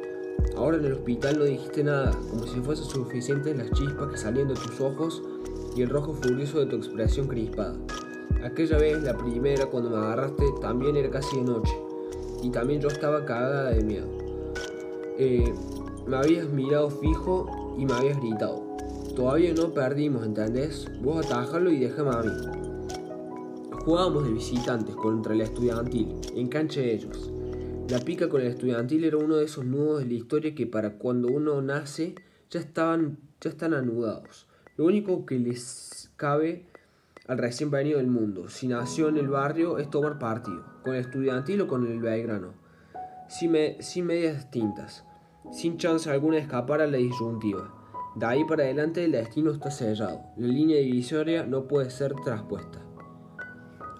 Ahora 0.55 0.77
en 0.77 0.85
el 0.85 0.93
hospital 0.93 1.39
no 1.39 1.43
dijiste 1.43 1.83
nada, 1.83 2.17
como 2.29 2.47
si 2.47 2.61
fuesen 2.61 2.85
suficientes 2.85 3.57
las 3.57 3.71
chispas 3.71 4.09
que 4.09 4.17
salían 4.17 4.47
de 4.47 4.53
tus 4.53 4.79
ojos 4.79 5.21
y 5.75 5.81
el 5.81 5.89
rojo 5.89 6.13
furioso 6.13 6.59
de 6.61 6.67
tu 6.67 6.77
expresión 6.77 7.27
crispada. 7.27 7.75
Aquella 8.43 8.77
vez, 8.77 9.01
la 9.03 9.17
primera, 9.17 9.65
cuando 9.65 9.89
me 9.89 9.97
agarraste, 9.97 10.43
también 10.61 10.95
era 10.95 11.09
casi 11.09 11.37
de 11.37 11.43
noche. 11.43 11.73
Y 12.43 12.49
también 12.49 12.81
yo 12.81 12.87
estaba 12.87 13.25
cagada 13.25 13.71
de 13.71 13.83
miedo. 13.83 14.07
Eh, 15.17 15.53
me 16.05 16.17
habías 16.17 16.47
mirado 16.49 16.89
fijo 16.89 17.75
y 17.77 17.85
me 17.85 17.93
habías 17.93 18.17
gritado. 18.17 18.63
Todavía 19.15 19.53
no 19.53 19.73
perdimos, 19.73 20.25
¿entendés? 20.25 20.87
Vos 21.01 21.25
atajalo 21.25 21.71
y 21.71 21.79
déjame 21.79 22.11
a 22.11 22.21
mí. 22.21 22.31
Jugábamos 23.83 24.25
de 24.25 24.33
visitantes 24.33 24.95
contra 24.95 25.33
el 25.33 25.41
estudiantil, 25.41 26.15
en 26.35 26.47
cancha 26.47 26.81
de 26.81 26.93
ellos. 26.93 27.31
La 27.89 27.99
pica 27.99 28.29
con 28.29 28.41
el 28.41 28.47
estudiantil 28.47 29.05
era 29.05 29.17
uno 29.17 29.37
de 29.37 29.45
esos 29.45 29.65
nudos 29.65 29.99
de 29.99 30.07
la 30.07 30.13
historia 30.13 30.53
que 30.53 30.67
para 30.67 30.97
cuando 30.97 31.29
uno 31.29 31.61
nace 31.61 32.15
ya, 32.49 32.59
estaban, 32.59 33.17
ya 33.41 33.49
están 33.49 33.73
anudados. 33.73 34.45
Lo 34.75 34.85
único 34.85 35.25
que 35.25 35.39
les 35.39 36.11
cabe 36.17 36.65
al 37.27 37.37
recién 37.37 37.69
venido 37.69 37.97
del 37.97 38.07
mundo, 38.07 38.47
si 38.47 38.67
nació 38.67 39.09
en 39.09 39.17
el 39.17 39.27
barrio, 39.27 39.77
es 39.77 39.89
tomar 39.89 40.17
partido, 40.17 40.63
con 40.83 40.95
el 40.95 41.01
estudiantil 41.01 41.61
o 41.61 41.67
con 41.67 41.85
el 41.85 41.99
Belgrano, 41.99 42.53
sin, 43.27 43.53
sin 43.79 44.05
medias 44.05 44.35
distintas, 44.35 45.03
sin 45.51 45.77
chance 45.77 46.09
alguna 46.09 46.37
de 46.37 46.43
escapar 46.43 46.81
a 46.81 46.87
la 46.87 46.97
disyuntiva. 46.97 47.73
De 48.15 48.25
ahí 48.25 48.43
para 48.45 48.63
adelante 48.63 49.03
el 49.03 49.11
destino 49.11 49.51
está 49.51 49.69
sellado, 49.71 50.21
la 50.37 50.47
línea 50.47 50.77
divisoria 50.77 51.45
no 51.45 51.67
puede 51.67 51.89
ser 51.89 52.15
traspuesta. 52.23 52.81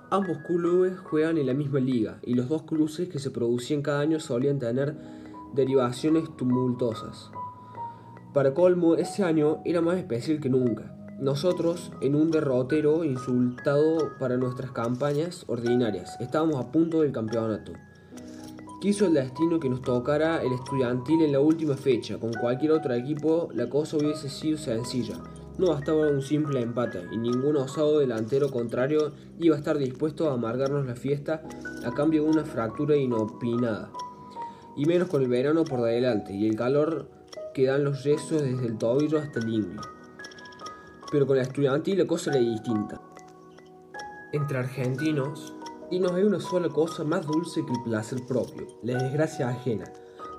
Ambos 0.10 0.38
clubes 0.48 0.98
juegan 0.98 1.38
en 1.38 1.48
la 1.48 1.53
misma 1.53 1.79
liga 1.79 2.19
y 2.24 2.34
los 2.34 2.48
dos 2.48 2.63
cruces 2.63 3.10
que 3.10 3.19
se 3.19 3.29
producían 3.29 3.81
cada 3.81 4.00
año 4.00 4.22
solían 4.22 4.57
tener 4.57 4.96
derivaciones 5.53 6.34
tumultuosas. 6.38 7.29
Para 8.34 8.53
colmo, 8.53 8.96
ese 8.96 9.24
año 9.24 9.62
era 9.65 9.81
más 9.81 9.98
especial 9.98 10.39
que 10.39 10.50
nunca. 10.50 10.96
Nosotros, 11.19 11.91
en 12.01 12.13
un 12.13 12.29
derrotero 12.29 13.03
insultado 13.03 14.12
para 14.19 14.38
nuestras 14.38 14.71
campañas 14.71 15.45
ordinarias, 15.47 16.15
estábamos 16.19 16.57
a 16.57 16.71
punto 16.71 17.01
del 17.01 17.12
campeonato. 17.12 17.74
Quiso 18.79 19.07
el 19.07 19.15
destino 19.15 19.59
que 19.59 19.67
nos 19.67 19.81
tocara 19.81 20.43
el 20.43 20.53
estudiantil 20.53 21.24
en 21.24 21.31
la 21.31 21.39
última 21.39 21.75
fecha. 21.75 22.19
Con 22.19 22.33
cualquier 22.33 22.74
otro 22.74 22.93
equipo 22.93 23.50
la 23.55 23.67
cosa 23.67 23.97
hubiese 23.97 24.29
sido 24.29 24.59
sencilla. 24.59 25.15
No 25.57 25.69
bastaba 25.69 26.07
un 26.07 26.21
simple 26.21 26.62
empate 26.62 27.01
y 27.12 27.17
ningún 27.17 27.57
osado 27.57 27.97
delantero 27.97 28.51
contrario 28.51 29.13
iba 29.39 29.55
a 29.55 29.57
estar 29.57 29.79
dispuesto 29.79 30.29
a 30.29 30.33
amargarnos 30.33 30.86
la 30.86 30.95
fiesta 30.95 31.41
a 31.83 31.91
cambio 31.95 32.25
de 32.25 32.29
una 32.29 32.45
fractura 32.45 32.95
inopinada. 32.95 33.91
Y 34.75 34.86
menos 34.86 35.07
con 35.07 35.24
el 35.24 35.29
verano 35.29 35.63
por 35.63 35.81
delante 35.81 36.36
y 36.36 36.47
el 36.47 36.55
calor 36.55 37.09
que 37.55 37.65
dan 37.65 37.83
los 37.83 38.03
yesos 38.03 38.43
desde 38.43 38.67
el 38.67 38.77
tobillo 38.77 39.17
hasta 39.17 39.39
el 39.39 39.50
inglés. 39.51 39.96
Pero 41.11 41.25
con 41.25 41.37
la 41.37 41.43
estudiantil 41.43 41.99
la 41.99 42.07
cosa 42.07 42.31
era 42.31 42.39
distinta. 42.39 43.01
Entre 44.33 44.57
argentinos, 44.57 45.53
y 45.89 45.99
no 45.99 46.13
hay 46.13 46.23
una 46.23 46.39
sola 46.39 46.69
cosa 46.69 47.03
más 47.03 47.25
dulce 47.25 47.65
que 47.65 47.71
el 47.71 47.83
placer 47.83 48.25
propio, 48.27 48.67
la 48.83 49.01
desgracia 49.01 49.49
ajena. 49.49 49.85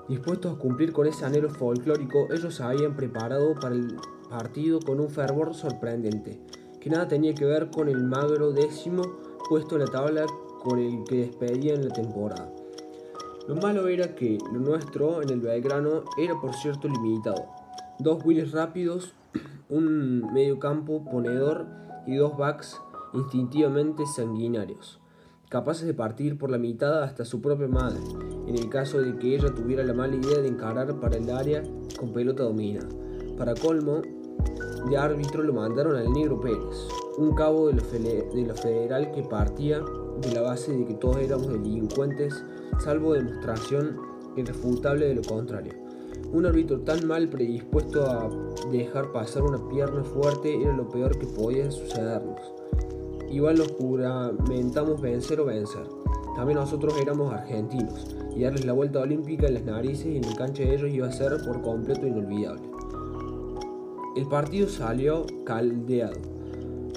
Dispuestos 0.07 0.55
a 0.55 0.59
cumplir 0.59 0.93
con 0.93 1.07
ese 1.07 1.25
anhelo 1.25 1.49
folclórico, 1.49 2.27
ellos 2.31 2.55
se 2.55 2.63
habían 2.63 2.95
preparado 2.95 3.55
para 3.55 3.75
el 3.75 3.97
partido 4.29 4.79
con 4.79 4.99
un 4.99 5.09
fervor 5.09 5.53
sorprendente, 5.55 6.39
que 6.79 6.89
nada 6.89 7.07
tenía 7.07 7.33
que 7.33 7.45
ver 7.45 7.69
con 7.71 7.89
el 7.89 8.03
magro 8.03 8.51
décimo 8.51 9.01
puesto 9.49 9.75
en 9.75 9.81
la 9.81 9.87
tabla 9.87 10.25
con 10.63 10.79
el 10.79 11.03
que 11.05 11.15
despedían 11.15 11.87
la 11.87 11.93
temporada. 11.93 12.51
Lo 13.47 13.55
malo 13.55 13.87
era 13.87 14.13
que 14.13 14.37
lo 14.53 14.59
nuestro 14.59 15.23
en 15.23 15.29
el 15.31 15.41
Belgrano 15.41 16.03
era 16.19 16.39
por 16.39 16.53
cierto 16.53 16.87
limitado. 16.87 17.47
Dos 17.97 18.23
wheels 18.23 18.51
rápidos, 18.51 19.15
un 19.69 20.33
medio 20.33 20.57
campo 20.57 21.05
ponedor 21.05 21.67
y 22.07 22.15
dos 22.15 22.35
backs 22.35 22.81
instintivamente 23.13 24.03
sanguinarios, 24.07 24.99
capaces 25.47 25.85
de 25.85 25.93
partir 25.93 26.39
por 26.39 26.49
la 26.49 26.57
mitad 26.57 27.03
hasta 27.03 27.23
su 27.23 27.39
propia 27.39 27.67
madre, 27.67 27.99
en 28.47 28.57
el 28.57 28.67
caso 28.69 28.99
de 28.99 29.15
que 29.17 29.35
ella 29.35 29.53
tuviera 29.53 29.83
la 29.83 29.93
mala 29.93 30.15
idea 30.15 30.39
de 30.39 30.47
encarar 30.47 30.99
para 30.99 31.17
el 31.17 31.29
área 31.29 31.61
con 31.99 32.13
pelota 32.13 32.43
dominada. 32.43 32.89
Para 33.37 33.53
colmo, 33.53 34.01
de 34.89 34.97
árbitro 34.97 35.43
lo 35.43 35.53
mandaron 35.53 35.95
al 35.95 36.11
Negro 36.11 36.39
Pérez, 36.41 36.87
un 37.17 37.35
cabo 37.35 37.67
de 37.67 37.73
lo, 37.73 38.55
federal 38.55 39.11
que 39.11 39.21
partía 39.21 39.81
de 40.21 40.33
la 40.33 40.41
base 40.41 40.75
de 40.75 40.85
que 40.85 40.95
todos 40.95 41.17
éramos 41.17 41.47
delincuentes, 41.47 42.43
salvo 42.79 43.13
demostración 43.13 43.97
irrefutable 44.35 45.07
de 45.07 45.15
lo 45.15 45.21
contrario. 45.21 45.88
Un 46.31 46.45
árbitro 46.45 46.79
tan 46.81 47.07
mal 47.07 47.27
predispuesto 47.27 48.05
a 48.05 48.29
dejar 48.71 49.11
pasar 49.11 49.41
una 49.41 49.67
pierna 49.67 50.03
fuerte 50.03 50.61
era 50.61 50.75
lo 50.75 50.87
peor 50.87 51.17
que 51.17 51.25
podía 51.25 51.71
sucedernos. 51.71 52.39
Igual 53.31 53.57
nos 53.57 53.71
juramentamos 53.71 55.01
vencer 55.01 55.39
o 55.39 55.45
vencer. 55.45 55.87
También 56.35 56.59
nosotros 56.59 56.93
éramos 57.01 57.33
argentinos 57.33 58.15
y 58.35 58.43
darles 58.43 58.63
la 58.65 58.73
vuelta 58.73 58.99
olímpica 58.99 59.47
en 59.47 59.55
las 59.55 59.65
narices 59.65 60.05
y 60.05 60.17
en 60.17 60.23
el 60.23 60.35
cancha 60.35 60.63
de 60.63 60.75
ellos 60.75 60.93
iba 60.93 61.07
a 61.07 61.11
ser 61.11 61.31
por 61.43 61.61
completo 61.63 62.05
inolvidable. 62.05 62.61
El 64.15 64.27
partido 64.27 64.67
salió 64.67 65.25
caldeado. 65.45 66.19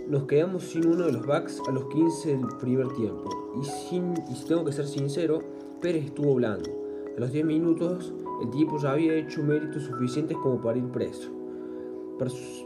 Nos 0.09 0.25
quedamos 0.25 0.65
sin 0.65 0.87
uno 0.87 1.07
de 1.07 1.13
los 1.13 1.27
backs 1.27 1.61
a 1.67 1.73
los 1.73 1.87
15 1.87 2.37
del 2.37 2.47
primer 2.61 2.89
tiempo. 2.89 3.31
Y, 3.61 3.65
sin, 3.65 4.15
si 4.35 4.45
tengo 4.47 4.65
que 4.65 4.73
ser 4.73 4.87
sincero, 4.87 5.43
Pérez 5.81 6.07
estuvo 6.07 6.35
blando. 6.35 6.71
A 7.17 7.21
los 7.21 7.33
10 7.33 7.47
minutos, 7.47 8.13
el 8.41 8.51
tipo 8.51 8.79
ya 8.79 8.93
había 8.93 9.15
hecho 9.15 9.43
méritos 9.43 9.85
suficientes 9.85 10.37
como 10.39 10.61
para 10.61 10.79
ir 10.79 10.89
preso. 10.89 11.31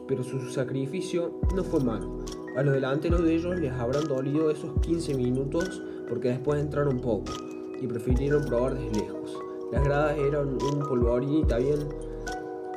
Pero 0.06 0.22
su, 0.22 0.40
sacrificio 0.50 1.32
no 1.54 1.64
fue 1.64 1.80
malo. 1.80 2.18
A 2.56 2.62
los 2.62 2.74
delanteros 2.74 3.22
de 3.22 3.34
ellos 3.34 3.58
les 3.58 3.72
habrán 3.72 4.04
dolido 4.04 4.50
esos 4.50 4.72
15 4.80 5.14
minutos 5.14 5.82
porque 6.08 6.28
después 6.28 6.60
entraron 6.60 7.00
poco 7.00 7.32
y 7.80 7.86
prefirieron 7.86 8.44
probar 8.44 8.74
desde 8.74 9.00
lejos. 9.00 9.38
Las 9.72 9.84
gradas 9.84 10.18
eran 10.18 10.58
un 10.62 10.80
polvorín 10.88 11.40
y 11.40 11.44
también 11.44 11.80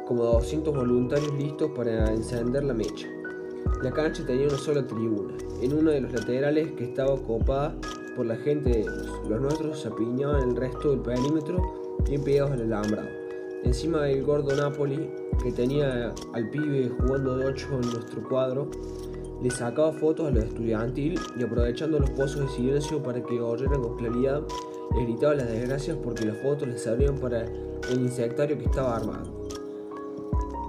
como 0.08 0.24
200 0.24 0.76
voluntarios 0.76 1.34
listos 1.36 1.70
para 1.76 2.12
encender 2.12 2.64
la 2.64 2.74
mecha. 2.74 3.08
La 3.84 3.92
cancha 3.92 4.26
tenía 4.26 4.48
una 4.48 4.58
sola 4.58 4.86
tribuna, 4.86 5.34
en 5.62 5.74
una 5.74 5.92
de 5.92 6.02
los 6.02 6.12
laterales 6.12 6.72
que 6.74 6.86
estaba 6.86 7.14
ocupada 7.14 7.76
por 8.16 8.26
la 8.26 8.36
gente 8.38 8.72
de 8.72 8.82
ellos. 8.82 9.22
Los 9.30 9.40
nuestros 9.40 9.80
se 9.80 9.88
apiñaban 9.88 10.50
el 10.50 10.56
resto 10.56 10.92
del 10.92 11.00
perímetro 11.00 11.79
bien 12.08 12.24
pegados 12.24 12.52
al 12.52 12.62
alambrado. 12.62 13.10
Encima 13.64 14.04
del 14.04 14.24
gordo 14.24 14.56
Napoli, 14.56 15.10
que 15.44 15.52
tenía 15.52 16.14
al 16.34 16.50
pibe 16.50 16.90
jugando 16.90 17.38
de 17.38 17.46
8 17.46 17.68
en 17.72 17.92
nuestro 17.92 18.28
cuadro, 18.28 18.70
le 19.42 19.52
sacaba 19.52 19.92
fotos 19.92 20.28
a 20.28 20.32
los 20.32 20.46
estudiantil 20.46 21.20
y 21.38 21.44
aprovechando 21.44 22.00
los 22.00 22.10
pozos 22.12 22.42
de 22.42 22.50
silencio 22.50 23.02
para 23.02 23.22
que 23.22 23.40
oyeran 23.40 23.82
con 23.82 23.98
claridad, 23.98 24.44
le 24.96 25.04
gritaba 25.04 25.36
las 25.36 25.50
desgracias 25.50 25.98
porque 26.04 26.26
las 26.26 26.38
fotos 26.38 26.68
les 26.68 26.82
servían 26.82 27.18
para 27.18 27.44
el 27.44 28.02
insectario 28.02 28.58
que 28.58 28.66
estaba 28.66 28.96
armado. 28.96 29.40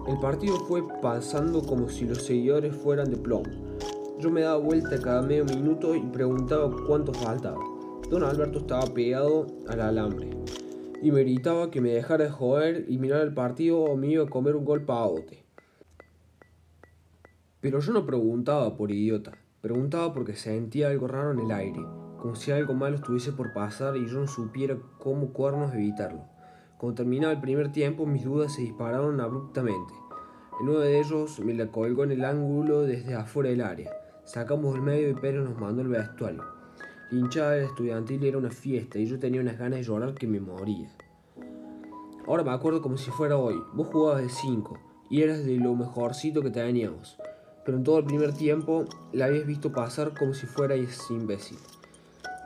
El 0.06 0.18
partido 0.18 0.56
fue 0.66 0.82
pasando 1.00 1.62
como 1.62 1.88
si 1.88 2.06
los 2.06 2.22
seguidores 2.22 2.74
fueran 2.74 3.10
de 3.10 3.16
plomo. 3.16 3.50
Yo 4.18 4.30
me 4.30 4.42
daba 4.42 4.58
vuelta 4.58 5.00
cada 5.00 5.22
medio 5.22 5.44
minuto 5.44 5.94
y 5.94 6.00
preguntaba 6.00 6.70
cuánto 6.86 7.12
faltaba. 7.12 7.58
Don 8.08 8.24
Alberto 8.24 8.58
estaba 8.58 8.86
pegado 8.86 9.46
al 9.68 9.80
alambre 9.80 10.30
y 11.02 11.12
me 11.12 11.20
gritaba 11.20 11.70
que 11.70 11.80
me 11.80 11.90
dejara 11.90 12.24
de 12.24 12.30
joder 12.30 12.84
y 12.88 12.98
mirar 12.98 13.22
el 13.22 13.34
partido 13.34 13.80
o 13.80 13.96
me 13.96 14.08
iba 14.08 14.24
a 14.24 14.28
comer 14.28 14.56
un 14.56 14.64
gol 14.64 14.80
bote. 14.80 15.44
Pero 17.60 17.80
yo 17.80 17.92
no 17.92 18.06
preguntaba 18.06 18.76
por 18.76 18.90
idiota, 18.90 19.32
preguntaba 19.60 20.12
porque 20.12 20.34
sentía 20.34 20.88
algo 20.88 21.08
raro 21.08 21.32
en 21.32 21.40
el 21.40 21.50
aire, 21.50 21.80
como 22.18 22.34
si 22.34 22.52
algo 22.52 22.74
malo 22.74 22.96
estuviese 22.96 23.32
por 23.32 23.52
pasar 23.52 23.96
y 23.96 24.06
yo 24.06 24.20
no 24.20 24.26
supiera 24.26 24.78
cómo 24.98 25.32
cuernos 25.32 25.74
evitarlo. 25.74 26.24
Cuando 26.78 26.96
terminaba 26.96 27.32
el 27.32 27.40
primer 27.40 27.72
tiempo, 27.72 28.06
mis 28.06 28.24
dudas 28.24 28.54
se 28.54 28.62
dispararon 28.62 29.20
abruptamente. 29.20 29.92
El 30.60 30.66
nueve 30.66 30.86
de 30.86 31.00
ellos 31.00 31.38
me 31.40 31.54
la 31.54 31.66
colgó 31.66 32.04
en 32.04 32.12
el 32.12 32.24
ángulo 32.24 32.82
desde 32.82 33.14
afuera 33.14 33.50
del 33.50 33.60
área. 33.60 33.90
Sacamos 34.24 34.74
el 34.76 34.82
medio 34.82 35.10
y 35.10 35.14
Pérez 35.14 35.44
nos 35.44 35.58
mandó 35.58 35.82
el 35.82 35.88
vestuario. 35.88 36.59
Hinchada 37.12 37.56
estudiantil 37.56 38.22
era 38.22 38.38
una 38.38 38.50
fiesta 38.50 38.96
y 39.00 39.06
yo 39.06 39.18
tenía 39.18 39.40
unas 39.40 39.58
ganas 39.58 39.80
de 39.80 39.84
llorar 39.84 40.14
que 40.14 40.28
me 40.28 40.38
moría. 40.38 40.88
Ahora 42.24 42.44
me 42.44 42.52
acuerdo 42.52 42.80
como 42.80 42.96
si 42.96 43.10
fuera 43.10 43.36
hoy. 43.36 43.60
Vos 43.74 43.88
jugabas 43.88 44.22
de 44.22 44.28
5 44.28 44.78
y 45.10 45.22
eras 45.22 45.44
de 45.44 45.56
lo 45.56 45.74
mejorcito 45.74 46.40
que 46.40 46.50
teníamos. 46.50 47.18
Pero 47.64 47.78
en 47.78 47.82
todo 47.82 47.98
el 47.98 48.04
primer 48.04 48.32
tiempo 48.32 48.84
la 49.12 49.24
habías 49.24 49.44
visto 49.44 49.72
pasar 49.72 50.16
como 50.16 50.34
si 50.34 50.46
fueras 50.46 50.78
imbécil. 51.10 51.58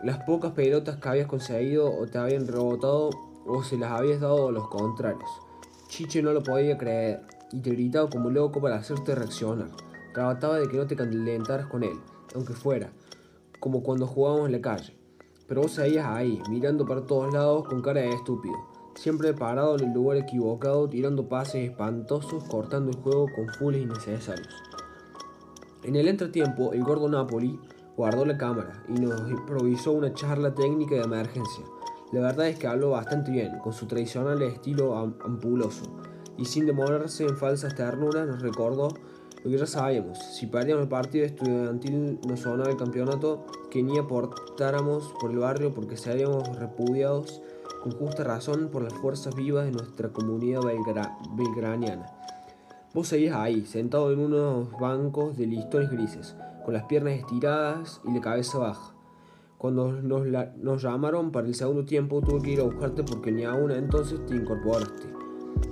Las 0.02 0.24
pocas 0.24 0.52
pelotas 0.52 0.96
que 0.96 1.08
habías 1.10 1.26
conseguido 1.26 1.94
o 1.94 2.06
te 2.06 2.16
habían 2.16 2.46
rebotado 2.46 3.10
o 3.44 3.62
se 3.62 3.76
las 3.76 3.90
habías 3.90 4.20
dado 4.20 4.48
a 4.48 4.52
los 4.52 4.68
contrarios. 4.68 5.28
Chiche 5.88 6.22
no 6.22 6.32
lo 6.32 6.42
podía 6.42 6.78
creer 6.78 7.20
y 7.52 7.60
te 7.60 7.68
gritaba 7.70 8.08
como 8.08 8.30
loco 8.30 8.62
para 8.62 8.76
hacerte 8.76 9.14
reaccionar. 9.14 9.68
Trataba 10.14 10.58
de 10.58 10.68
que 10.68 10.78
no 10.78 10.86
te 10.86 10.96
calentaras 10.96 11.66
con 11.66 11.84
él, 11.84 11.98
aunque 12.34 12.54
fuera, 12.54 12.90
como 13.64 13.82
cuando 13.82 14.06
jugábamos 14.06 14.44
en 14.44 14.52
la 14.52 14.60
calle. 14.60 14.94
Pero 15.48 15.62
vos 15.62 15.72
seguías 15.72 16.04
ahí, 16.04 16.38
mirando 16.50 16.84
para 16.84 17.06
todos 17.06 17.32
lados 17.32 17.64
con 17.66 17.80
cara 17.80 18.02
de 18.02 18.10
estúpido, 18.10 18.54
siempre 18.94 19.32
parado 19.32 19.78
en 19.78 19.86
el 19.86 19.94
lugar 19.94 20.18
equivocado, 20.18 20.86
tirando 20.86 21.30
pases 21.30 21.70
espantosos, 21.70 22.44
cortando 22.44 22.90
el 22.90 22.98
juego 22.98 23.26
con 23.34 23.48
fulles 23.54 23.80
innecesarios. 23.84 24.54
En 25.82 25.96
el 25.96 26.08
entretiempo, 26.08 26.74
el 26.74 26.84
gordo 26.84 27.08
Napoli 27.08 27.58
guardó 27.96 28.26
la 28.26 28.36
cámara 28.36 28.84
y 28.86 29.00
nos 29.00 29.30
improvisó 29.30 29.92
una 29.92 30.12
charla 30.12 30.54
técnica 30.54 30.96
de 30.96 31.04
emergencia. 31.04 31.64
La 32.12 32.20
verdad 32.20 32.48
es 32.48 32.58
que 32.58 32.66
habló 32.66 32.90
bastante 32.90 33.30
bien, 33.30 33.58
con 33.60 33.72
su 33.72 33.86
tradicional 33.86 34.42
estilo 34.42 34.94
ampuloso, 34.94 35.84
y 36.36 36.44
sin 36.44 36.66
demorarse 36.66 37.24
en 37.24 37.38
falsas 37.38 37.74
ternuras 37.74 38.26
nos 38.26 38.42
recordó 38.42 38.88
lo 39.44 39.50
que 39.50 39.58
ya 39.58 39.66
sabíamos. 39.66 40.18
Si 40.18 40.46
perdíamos 40.46 40.84
el 40.84 40.88
partido 40.88 41.26
estudiantil 41.26 42.18
nos 42.26 42.40
sonaba 42.40 42.70
el 42.70 42.78
campeonato, 42.78 43.44
que 43.70 43.82
ni 43.82 43.98
aportáramos 43.98 45.14
por 45.20 45.30
el 45.30 45.38
barrio 45.38 45.74
porque 45.74 45.98
seríamos 45.98 46.48
repudiados 46.58 47.42
con 47.82 47.92
justa 47.92 48.24
razón 48.24 48.70
por 48.72 48.82
las 48.82 48.94
fuerzas 48.94 49.34
vivas 49.34 49.66
de 49.66 49.72
nuestra 49.72 50.08
comunidad 50.08 50.62
belgraniana. 51.36 52.06
Vos 52.94 53.08
seguías 53.08 53.36
ahí, 53.36 53.66
sentado 53.66 54.10
en 54.12 54.20
unos 54.20 54.70
bancos 54.80 55.36
de 55.36 55.46
listones 55.46 55.90
grises, 55.90 56.34
con 56.64 56.72
las 56.72 56.84
piernas 56.84 57.18
estiradas 57.18 58.00
y 58.04 58.14
la 58.14 58.20
cabeza 58.22 58.58
baja. 58.58 58.94
Cuando 59.58 59.92
nos, 59.92 60.26
nos, 60.56 60.82
llamaron 60.82 61.32
para 61.32 61.46
el 61.46 61.54
segundo 61.54 61.84
tiempo 61.84 62.22
tuve 62.22 62.40
que 62.40 62.50
ir 62.52 62.60
a 62.60 62.64
buscarte 62.64 63.02
porque 63.02 63.32
ni 63.32 63.44
aún 63.44 63.70
entonces 63.72 64.24
te 64.26 64.36
incorporaste. 64.36 65.23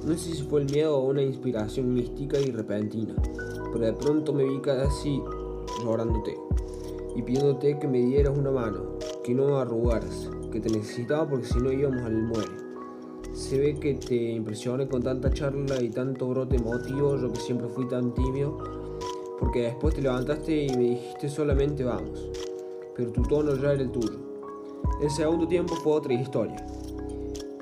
No 0.04 0.16
sé 0.16 0.34
si 0.34 0.42
fue 0.42 0.62
el 0.62 0.70
miedo 0.70 0.96
o 0.96 1.08
una 1.08 1.22
inspiración 1.22 1.92
mística 1.94 2.38
y 2.40 2.50
repentina, 2.50 3.14
pero 3.72 3.86
de 3.86 3.92
pronto 3.92 4.32
me 4.32 4.44
vi 4.44 4.60
casi 4.60 5.22
llorándote 5.82 6.36
y 7.14 7.22
pidiéndote 7.22 7.78
que 7.78 7.88
me 7.88 7.98
dieras 7.98 8.36
una 8.36 8.50
mano, 8.50 8.98
que 9.22 9.34
no 9.34 9.58
arrugaras, 9.58 10.28
que 10.50 10.60
te 10.60 10.70
necesitaba 10.70 11.28
porque 11.28 11.46
si 11.46 11.58
no 11.58 11.72
íbamos 11.72 12.02
al 12.02 12.22
muere. 12.22 12.50
se 13.32 13.58
ve 13.58 13.74
que 13.74 13.94
te 13.94 14.32
impresioné 14.32 14.88
con 14.88 15.02
tanta 15.02 15.32
charla 15.32 15.80
y 15.80 15.88
tanto 15.90 16.28
brote 16.28 16.56
emotivo, 16.56 17.16
yo 17.16 17.32
que 17.32 17.40
siempre 17.40 17.68
fui 17.68 17.88
tan 17.88 18.12
tímido, 18.14 18.58
porque 19.38 19.62
después 19.62 19.94
te 19.94 20.02
levantaste 20.02 20.66
y 20.66 20.76
me 20.76 20.84
dijiste 20.84 21.28
solamente 21.28 21.84
vamos, 21.84 22.28
pero 22.94 23.12
tu 23.12 23.22
tono 23.22 23.54
ya 23.56 23.72
era 23.72 23.82
el 23.82 23.90
tuyo. 23.90 24.18
El 25.00 25.10
segundo 25.10 25.48
tiempo 25.48 25.74
fue 25.76 25.92
otra 25.92 26.12
historia. 26.12 26.64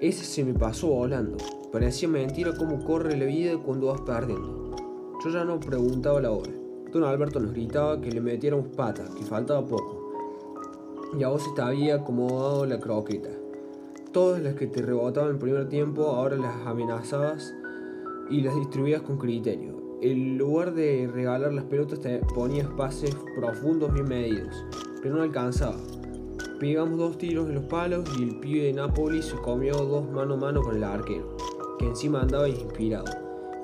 Ese 0.01 0.25
se 0.25 0.45
me 0.45 0.55
pasó 0.55 0.89
volando. 0.89 1.37
Parecía 1.73 2.09
mentira 2.09 2.53
cómo 2.57 2.85
corre 2.85 3.17
la 3.17 3.27
vida 3.27 3.57
cuando 3.59 3.89
vas 3.89 4.01
perdiendo. 4.01 4.71
Yo 5.25 5.31
ya 5.31 5.45
no 5.45 5.61
preguntaba 5.61 6.21
la 6.21 6.33
hora. 6.33 6.51
Don 6.93 7.05
Alberto 7.05 7.39
nos 7.39 7.53
gritaba 7.53 8.01
que 8.01 8.11
le 8.11 8.21
metiéramos 8.21 8.69
patas, 8.75 9.11
que 9.11 9.23
faltaba 9.23 9.65
poco. 9.65 10.13
Y 11.17 11.23
a 11.23 11.29
vos 11.29 11.55
te 11.55 11.63
había 11.63 11.97
acomodado 11.97 12.67
la 12.67 12.81
croqueta. 12.81 13.31
Todas 14.13 14.43
las 14.43 14.55
que 14.55 14.67
te 14.67 14.83
rebotaban 14.83 15.31
el 15.31 15.39
primer 15.39 15.69
tiempo, 15.69 16.07
ahora 16.07 16.37
las 16.37 16.67
amenazabas 16.67 17.55
y 18.29 18.41
las 18.41 18.57
distribuías 18.57 19.03
con 19.03 19.19
criterio. 19.19 19.81
En 20.03 20.39
lugar 20.39 20.75
de 20.75 21.09
regalar 21.13 21.53
las 21.53 21.67
pelotas, 21.67 22.01
te 22.01 22.19
ponías 22.35 22.67
pases 22.69 23.15
profundos 23.37 23.93
bien 23.93 24.09
medidos, 24.09 24.65
pero 25.03 25.15
no 25.15 25.23
alcanzaba. 25.23 25.77
Pegamos 26.59 26.99
dos 26.99 27.17
tiros 27.19 27.49
en 27.49 27.55
los 27.55 27.65
palos 27.65 28.05
y 28.19 28.23
el 28.23 28.41
pibe 28.41 28.65
de 28.65 28.73
Nápoles 28.73 29.27
se 29.27 29.37
comió 29.37 29.75
dos 29.75 30.11
mano 30.11 30.35
a 30.35 30.37
mano 30.37 30.63
con 30.63 30.77
el 30.77 30.85
arquero, 30.85 31.37
que 31.81 31.87
encima 31.87 32.21
andaba 32.21 32.47
inspirado. 32.47 33.07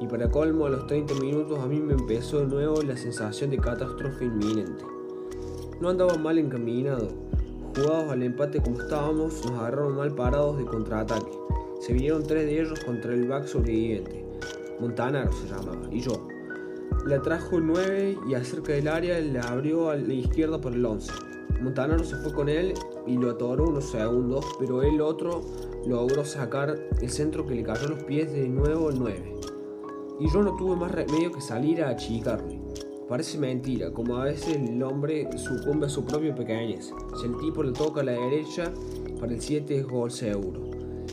Y 0.01 0.07
para 0.07 0.31
colmo, 0.31 0.65
a 0.65 0.71
los 0.71 0.87
30 0.87 1.15
minutos 1.17 1.59
a 1.59 1.67
mí 1.67 1.79
me 1.81 1.93
empezó 1.93 2.41
de 2.41 2.47
nuevo 2.47 2.81
la 2.81 2.97
sensación 2.97 3.51
de 3.51 3.59
catástrofe 3.59 4.25
inminente. 4.25 4.85
No 5.81 5.91
andaba 5.91 6.17
mal 6.17 6.39
encaminado, 6.39 7.09
jugados 7.77 8.11
al 8.11 8.23
empate 8.23 8.63
como 8.63 8.81
estábamos, 8.81 9.45
nos 9.45 9.53
agarraron 9.61 9.97
mal 9.97 10.15
parados 10.15 10.57
de 10.57 10.65
contraataque. 10.65 11.31
Se 11.81 11.93
vinieron 11.93 12.27
tres 12.27 12.47
de 12.47 12.61
ellos 12.61 12.81
contra 12.81 13.13
el 13.13 13.29
back 13.29 13.47
sobreviviente. 13.47 14.25
Montanaro 14.81 15.31
se 15.33 15.49
llamaba, 15.49 15.87
y 15.91 16.01
yo. 16.01 16.27
La 17.05 17.21
trajo 17.21 17.59
el 17.59 17.67
9 17.67 18.19
y 18.29 18.35
acerca 18.35 18.73
del 18.73 18.89
área 18.89 19.21
le 19.21 19.39
abrió 19.41 19.91
a 19.91 19.97
la 19.97 20.15
izquierda 20.15 20.59
por 20.59 20.73
el 20.73 20.85
11. 20.85 21.13
Montanaro 21.61 22.05
se 22.05 22.17
fue 22.17 22.33
con 22.33 22.49
él 22.49 22.75
y 23.07 23.17
lo 23.17 23.31
atoró 23.31 23.65
unos 23.65 23.91
segundos, 23.91 24.45
pero 24.59 24.83
el 24.83 25.01
otro 25.01 25.43
logró 25.87 26.25
sacar 26.25 26.79
el 27.01 27.11
centro 27.11 27.47
que 27.47 27.55
le 27.55 27.63
cayó 27.63 27.87
a 27.87 27.91
los 27.91 28.05
pies 28.05 28.33
de 28.33 28.49
nuevo 28.49 28.91
el 28.91 28.99
9. 28.99 29.35
Y 30.21 30.31
yo 30.31 30.43
no 30.43 30.57
tuve 30.57 30.77
más 30.77 30.93
remedio 30.93 31.33
que 31.33 31.41
salir 31.41 31.83
a 31.83 31.91
achicarle. 31.91 32.61
Parece 33.09 33.39
mentira, 33.39 33.93
como 33.93 34.17
a 34.17 34.25
veces 34.25 34.57
el 34.57 34.83
hombre 34.83 35.29
sucumbe 35.39 35.87
a 35.87 35.89
su 35.89 36.05
propio 36.05 36.35
pequeñez. 36.35 36.93
Si 37.21 37.27
el 37.27 37.37
tipo 37.37 37.63
le 37.63 37.73
toca 37.73 38.01
a 38.01 38.05
la 38.05 38.13
derecha, 38.13 38.73
para 39.21 39.33
el 39.33 39.41
7 39.41 39.79
es 39.79 39.87
gol 39.87 40.11
seguro. 40.11 40.69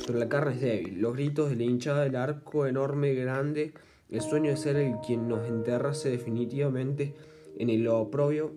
Pero 0.08 0.18
la 0.18 0.28
carne 0.28 0.54
es 0.54 0.62
débil, 0.62 1.00
los 1.00 1.14
gritos 1.14 1.50
de 1.50 1.56
la 1.56 1.64
hinchada 1.64 2.04
del 2.04 2.16
arco 2.16 2.66
enorme, 2.66 3.14
grande, 3.14 3.74
el 4.10 4.22
sueño 4.22 4.50
de 4.50 4.58
ser 4.58 4.76
el 4.78 4.96
quien 5.06 5.28
nos 5.28 5.48
enterrase 5.48 6.10
definitivamente 6.10 7.16
en 7.58 7.70
el 7.70 7.88
oprobio. 7.88 8.52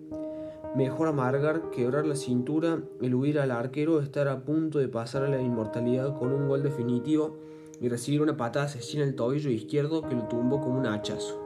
Mejor 0.75 1.07
amargar, 1.07 1.71
quebrar 1.71 2.05
la 2.05 2.15
cintura, 2.15 2.83
el 3.01 3.15
huir 3.15 3.39
al 3.39 3.51
arquero, 3.51 3.99
estar 3.99 4.27
a 4.27 4.43
punto 4.43 4.79
de 4.79 4.87
pasar 4.87 5.23
a 5.23 5.29
la 5.29 5.41
inmortalidad 5.41 6.15
con 6.17 6.31
un 6.31 6.47
gol 6.47 6.61
definitivo 6.61 7.37
y 7.81 7.89
recibir 7.89 8.21
una 8.21 8.37
patada 8.37 8.65
asesina 8.65 9.03
en 9.03 9.09
el 9.09 9.15
tobillo 9.15 9.49
izquierdo 9.49 10.01
que 10.01 10.15
lo 10.15 10.27
tumbó 10.27 10.59
como 10.61 10.79
un 10.79 10.85
hachazo. 10.85 11.41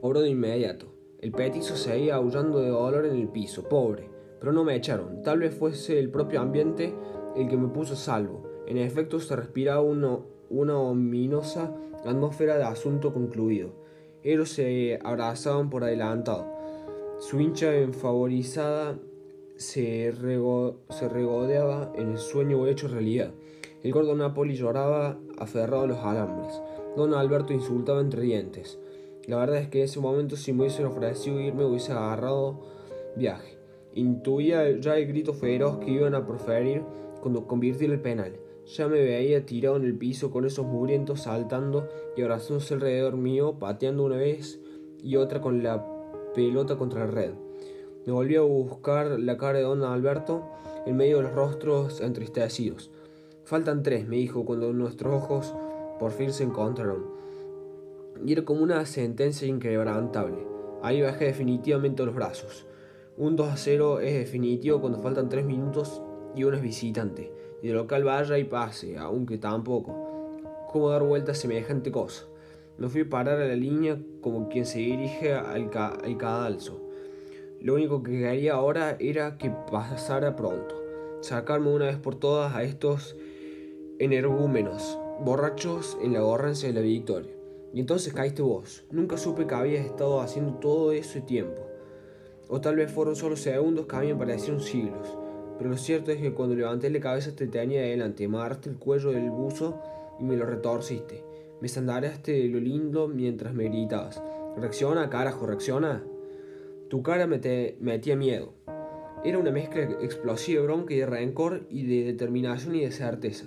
Obro 0.00 0.20
de 0.20 0.30
inmediato. 0.30 0.86
El 1.20 1.32
petizo 1.32 1.76
seguía 1.76 2.16
aullando 2.16 2.60
de 2.60 2.68
dolor 2.68 3.06
en 3.06 3.16
el 3.16 3.28
piso, 3.28 3.64
pobre, 3.64 4.08
pero 4.38 4.52
no 4.52 4.62
me 4.62 4.76
echaron. 4.76 5.22
Tal 5.22 5.40
vez 5.40 5.54
fuese 5.54 5.98
el 5.98 6.10
propio 6.10 6.40
ambiente 6.40 6.94
el 7.34 7.48
que 7.48 7.56
me 7.56 7.68
puso 7.68 7.94
a 7.94 7.96
salvo. 7.96 8.46
En 8.66 8.76
efecto, 8.76 9.18
se 9.18 9.34
respiraba 9.34 9.80
una 9.80 10.78
ominosa 10.78 11.74
atmósfera 12.04 12.56
de 12.58 12.64
asunto 12.64 13.12
concluido. 13.12 13.70
Ellos 14.22 14.50
se 14.50 14.98
abrazaban 15.02 15.70
por 15.70 15.82
adelantado. 15.84 16.55
Su 17.18 17.40
hincha 17.40 17.74
enfavorizada 17.74 18.98
se, 19.56 20.12
se 20.12 21.08
regodeaba 21.08 21.90
en 21.96 22.10
el 22.10 22.18
sueño 22.18 22.66
hecho 22.66 22.88
realidad. 22.88 23.32
El 23.82 23.92
gordo 23.92 24.14
Napoli 24.14 24.54
lloraba 24.54 25.18
aferrado 25.38 25.84
a 25.84 25.86
los 25.86 25.98
alambres. 25.98 26.60
Don 26.94 27.14
Alberto 27.14 27.54
insultaba 27.54 28.02
entre 28.02 28.20
dientes. 28.20 28.78
La 29.26 29.38
verdad 29.38 29.58
es 29.58 29.68
que 29.68 29.78
en 29.78 29.84
ese 29.84 29.98
momento 29.98 30.36
si 30.36 30.52
me 30.52 30.60
hubiesen 30.60 30.86
ofrecido 30.86 31.40
irme 31.40 31.64
hubiese 31.64 31.92
agarrado 31.92 32.60
viaje. 33.16 33.56
Intuía 33.94 34.78
ya 34.78 34.98
el 34.98 35.06
grito 35.06 35.32
feroz 35.32 35.78
que 35.78 35.92
iban 35.92 36.14
a 36.14 36.26
proferir 36.26 36.82
cuando 37.22 37.46
convirtió 37.46 37.90
el 37.90 37.98
penal. 37.98 38.36
Ya 38.66 38.88
me 38.88 39.00
veía 39.00 39.46
tirado 39.46 39.76
en 39.76 39.84
el 39.84 39.96
piso 39.96 40.30
con 40.30 40.44
esos 40.44 40.66
mugrientos 40.66 41.22
saltando 41.22 41.88
y 42.14 42.20
abrazándose 42.20 42.74
alrededor 42.74 43.16
mío, 43.16 43.58
pateando 43.58 44.04
una 44.04 44.16
vez 44.16 44.60
y 45.02 45.16
otra 45.16 45.40
con 45.40 45.62
la 45.62 45.95
pelota 46.36 46.76
contra 46.76 47.06
la 47.06 47.10
red. 47.10 47.32
Me 48.04 48.12
volví 48.12 48.36
a 48.36 48.42
buscar 48.42 49.18
la 49.18 49.38
cara 49.38 49.58
de 49.58 49.64
don 49.64 49.82
Alberto 49.82 50.44
en 50.84 50.96
medio 50.96 51.16
de 51.16 51.22
los 51.24 51.32
rostros 51.32 52.00
entristecidos. 52.02 52.90
Faltan 53.44 53.82
tres, 53.82 54.06
me 54.06 54.16
dijo 54.16 54.44
cuando 54.44 54.72
nuestros 54.72 55.14
ojos 55.14 55.54
por 55.98 56.12
fin 56.12 56.32
se 56.32 56.44
encontraron 56.44 57.16
y 58.24 58.32
era 58.32 58.44
como 58.44 58.62
una 58.62 58.84
sentencia 58.84 59.48
inquebrantable. 59.48 60.46
Ahí 60.82 61.00
bajé 61.00 61.24
definitivamente 61.26 62.04
los 62.04 62.14
brazos. 62.14 62.66
Un 63.16 63.34
2 63.34 63.48
a 63.48 63.56
0 63.56 64.00
es 64.00 64.14
definitivo 64.14 64.80
cuando 64.80 65.00
faltan 65.00 65.28
3 65.28 65.44
minutos 65.44 66.02
y 66.34 66.44
uno 66.44 66.56
es 66.56 66.62
visitante. 66.62 67.32
Y 67.62 67.68
de 67.68 67.74
local 67.74 68.04
vaya 68.04 68.36
y 68.36 68.44
pase, 68.44 68.98
aunque 68.98 69.38
tampoco. 69.38 70.38
¿Cómo 70.70 70.90
dar 70.90 71.02
vuelta 71.02 71.32
a 71.32 71.34
semejante 71.34 71.90
cosa? 71.90 72.26
Me 72.78 72.88
fui 72.88 73.04
parar 73.04 73.40
a 73.40 73.46
la 73.46 73.56
línea 73.56 73.98
como 74.20 74.48
quien 74.48 74.66
se 74.66 74.78
dirige 74.78 75.32
al, 75.32 75.70
al 75.74 76.16
cadalso. 76.18 76.82
Lo 77.60 77.74
único 77.74 78.02
que 78.02 78.12
quería 78.12 78.54
ahora 78.54 78.96
era 79.00 79.38
que 79.38 79.50
pasara 79.50 80.36
pronto. 80.36 80.74
Sacarme 81.22 81.70
una 81.70 81.86
vez 81.86 81.96
por 81.96 82.16
todas 82.16 82.54
a 82.54 82.62
estos 82.62 83.16
energúmenos, 83.98 84.98
borrachos 85.24 85.96
en 86.02 86.12
la 86.12 86.20
gorrancia 86.20 86.68
de 86.68 86.74
la 86.74 86.82
victoria. 86.82 87.32
Y 87.72 87.80
entonces 87.80 88.12
caíste 88.12 88.42
vos. 88.42 88.84
Nunca 88.90 89.16
supe 89.16 89.46
que 89.46 89.54
habías 89.54 89.86
estado 89.86 90.20
haciendo 90.20 90.54
todo 90.54 90.92
ese 90.92 91.20
tiempo. 91.22 91.62
O 92.48 92.60
tal 92.60 92.76
vez 92.76 92.92
fueron 92.92 93.16
solo 93.16 93.36
segundos 93.36 93.86
que 93.86 93.96
a 93.96 94.00
mí 94.00 94.08
me 94.08 94.16
parecieron 94.16 94.60
siglos. 94.60 95.16
Pero 95.58 95.70
lo 95.70 95.76
cierto 95.76 96.10
es 96.10 96.20
que 96.20 96.34
cuando 96.34 96.54
levanté 96.54 96.90
la 96.90 97.00
cabeza 97.00 97.34
te 97.34 97.46
tenía 97.46 97.80
delante, 97.82 98.28
me 98.28 98.36
agarraste 98.36 98.68
el 98.68 98.76
cuello 98.76 99.10
del 99.10 99.30
buzo 99.30 99.80
y 100.20 100.24
me 100.24 100.36
lo 100.36 100.44
retorciste. 100.44 101.24
Me 101.60 101.68
sandaraste 101.68 102.32
de 102.32 102.48
lo 102.48 102.60
lindo 102.60 103.08
mientras 103.08 103.54
me 103.54 103.64
gritabas. 103.64 104.22
Reacciona, 104.56 105.08
carajo, 105.08 105.46
reacciona. 105.46 106.04
Tu 106.90 107.02
cara 107.02 107.26
me 107.26 107.38
te 107.38 107.76
metía 107.80 108.14
miedo. 108.14 108.52
Era 109.24 109.38
una 109.38 109.50
mezcla 109.50 109.82
explosiva 110.02 110.60
de 110.60 110.66
bronca 110.66 110.94
y 110.94 110.98
de 110.98 111.06
rencor 111.06 111.66
y 111.70 111.86
de 111.86 112.04
determinación 112.04 112.74
y 112.74 112.82
de 112.82 112.90
certeza. 112.90 113.46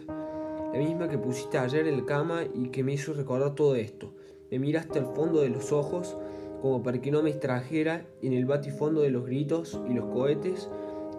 La 0.73 0.79
misma 0.79 1.07
que 1.07 1.17
pusiste 1.17 1.57
ayer 1.57 1.87
en 1.87 1.97
la 1.97 2.05
cama 2.05 2.43
y 2.53 2.69
que 2.69 2.83
me 2.83 2.93
hizo 2.93 3.13
recordar 3.13 3.55
todo 3.55 3.75
esto. 3.75 4.13
Me 4.51 4.59
miraste 4.59 4.99
al 4.99 5.05
fondo 5.05 5.41
de 5.41 5.49
los 5.49 5.71
ojos 5.71 6.17
como 6.61 6.83
para 6.83 6.99
que 6.99 7.11
no 7.11 7.21
me 7.21 7.29
extrajera 7.29 8.05
en 8.21 8.33
el 8.33 8.45
batifondo 8.45 9.01
de 9.01 9.11
los 9.11 9.25
gritos 9.25 9.79
y 9.87 9.93
los 9.93 10.05
cohetes 10.05 10.69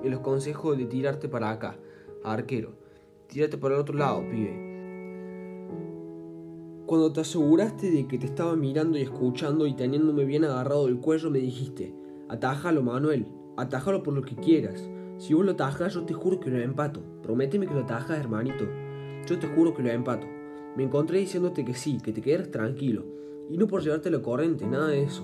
y 0.03 0.09
los 0.09 0.21
consejos 0.21 0.77
de 0.77 0.87
tirarte 0.87 1.29
para 1.29 1.51
acá, 1.51 1.77
arquero. 2.25 2.73
Tírate 3.29 3.59
para 3.59 3.77
el 3.77 3.81
otro 3.81 3.97
lado, 3.97 4.23
pibe. 4.29 4.70
Cuando 6.91 7.13
te 7.13 7.21
aseguraste 7.21 7.89
de 7.93 8.09
que 8.09 8.19
te 8.19 8.27
estaba 8.27 8.57
mirando 8.57 8.99
y 8.99 9.03
escuchando 9.03 9.65
y 9.69 9.75
teniéndome 9.75 10.25
bien 10.25 10.45
agarrado 10.45 10.87
del 10.87 10.99
cuello, 10.99 11.31
me 11.31 11.39
dijiste, 11.39 11.95
atájalo, 12.29 12.83
Manuel, 12.83 13.29
atájalo 13.57 14.03
por 14.03 14.13
lo 14.13 14.23
que 14.23 14.35
quieras. 14.35 14.91
Si 15.17 15.33
vos 15.33 15.45
lo 15.45 15.53
atajas, 15.53 15.95
yo 15.95 16.03
te 16.03 16.15
juro 16.15 16.41
que 16.41 16.51
lo 16.51 16.59
empato. 16.59 17.01
Prométeme 17.23 17.69
que 17.69 17.75
lo 17.75 17.83
atajas, 17.83 18.19
hermanito. 18.19 18.67
Yo 19.25 19.39
te 19.39 19.47
juro 19.47 19.73
que 19.73 19.85
lo 19.85 19.91
empato. 19.91 20.27
Me 20.77 20.83
encontré 20.83 21.21
diciéndote 21.21 21.65
que 21.65 21.75
sí, 21.75 21.99
que 22.03 22.13
te 22.13 22.23
quedaras 22.23 22.51
tranquilo, 22.51 23.05
y 23.49 23.57
no 23.57 23.69
por 23.69 23.85
llevarte 23.85 24.11
la 24.11 24.21
corriente, 24.21 24.67
nada 24.67 24.89
de 24.89 25.05
eso. 25.05 25.23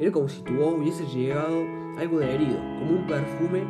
Era 0.00 0.10
como 0.10 0.28
si 0.28 0.42
tu 0.42 0.54
voz 0.54 0.74
hubiese 0.76 1.06
llegado 1.06 1.62
algo 1.96 2.18
de 2.18 2.34
herido, 2.34 2.58
como 2.80 2.90
un 2.90 3.06
perfume. 3.06 3.62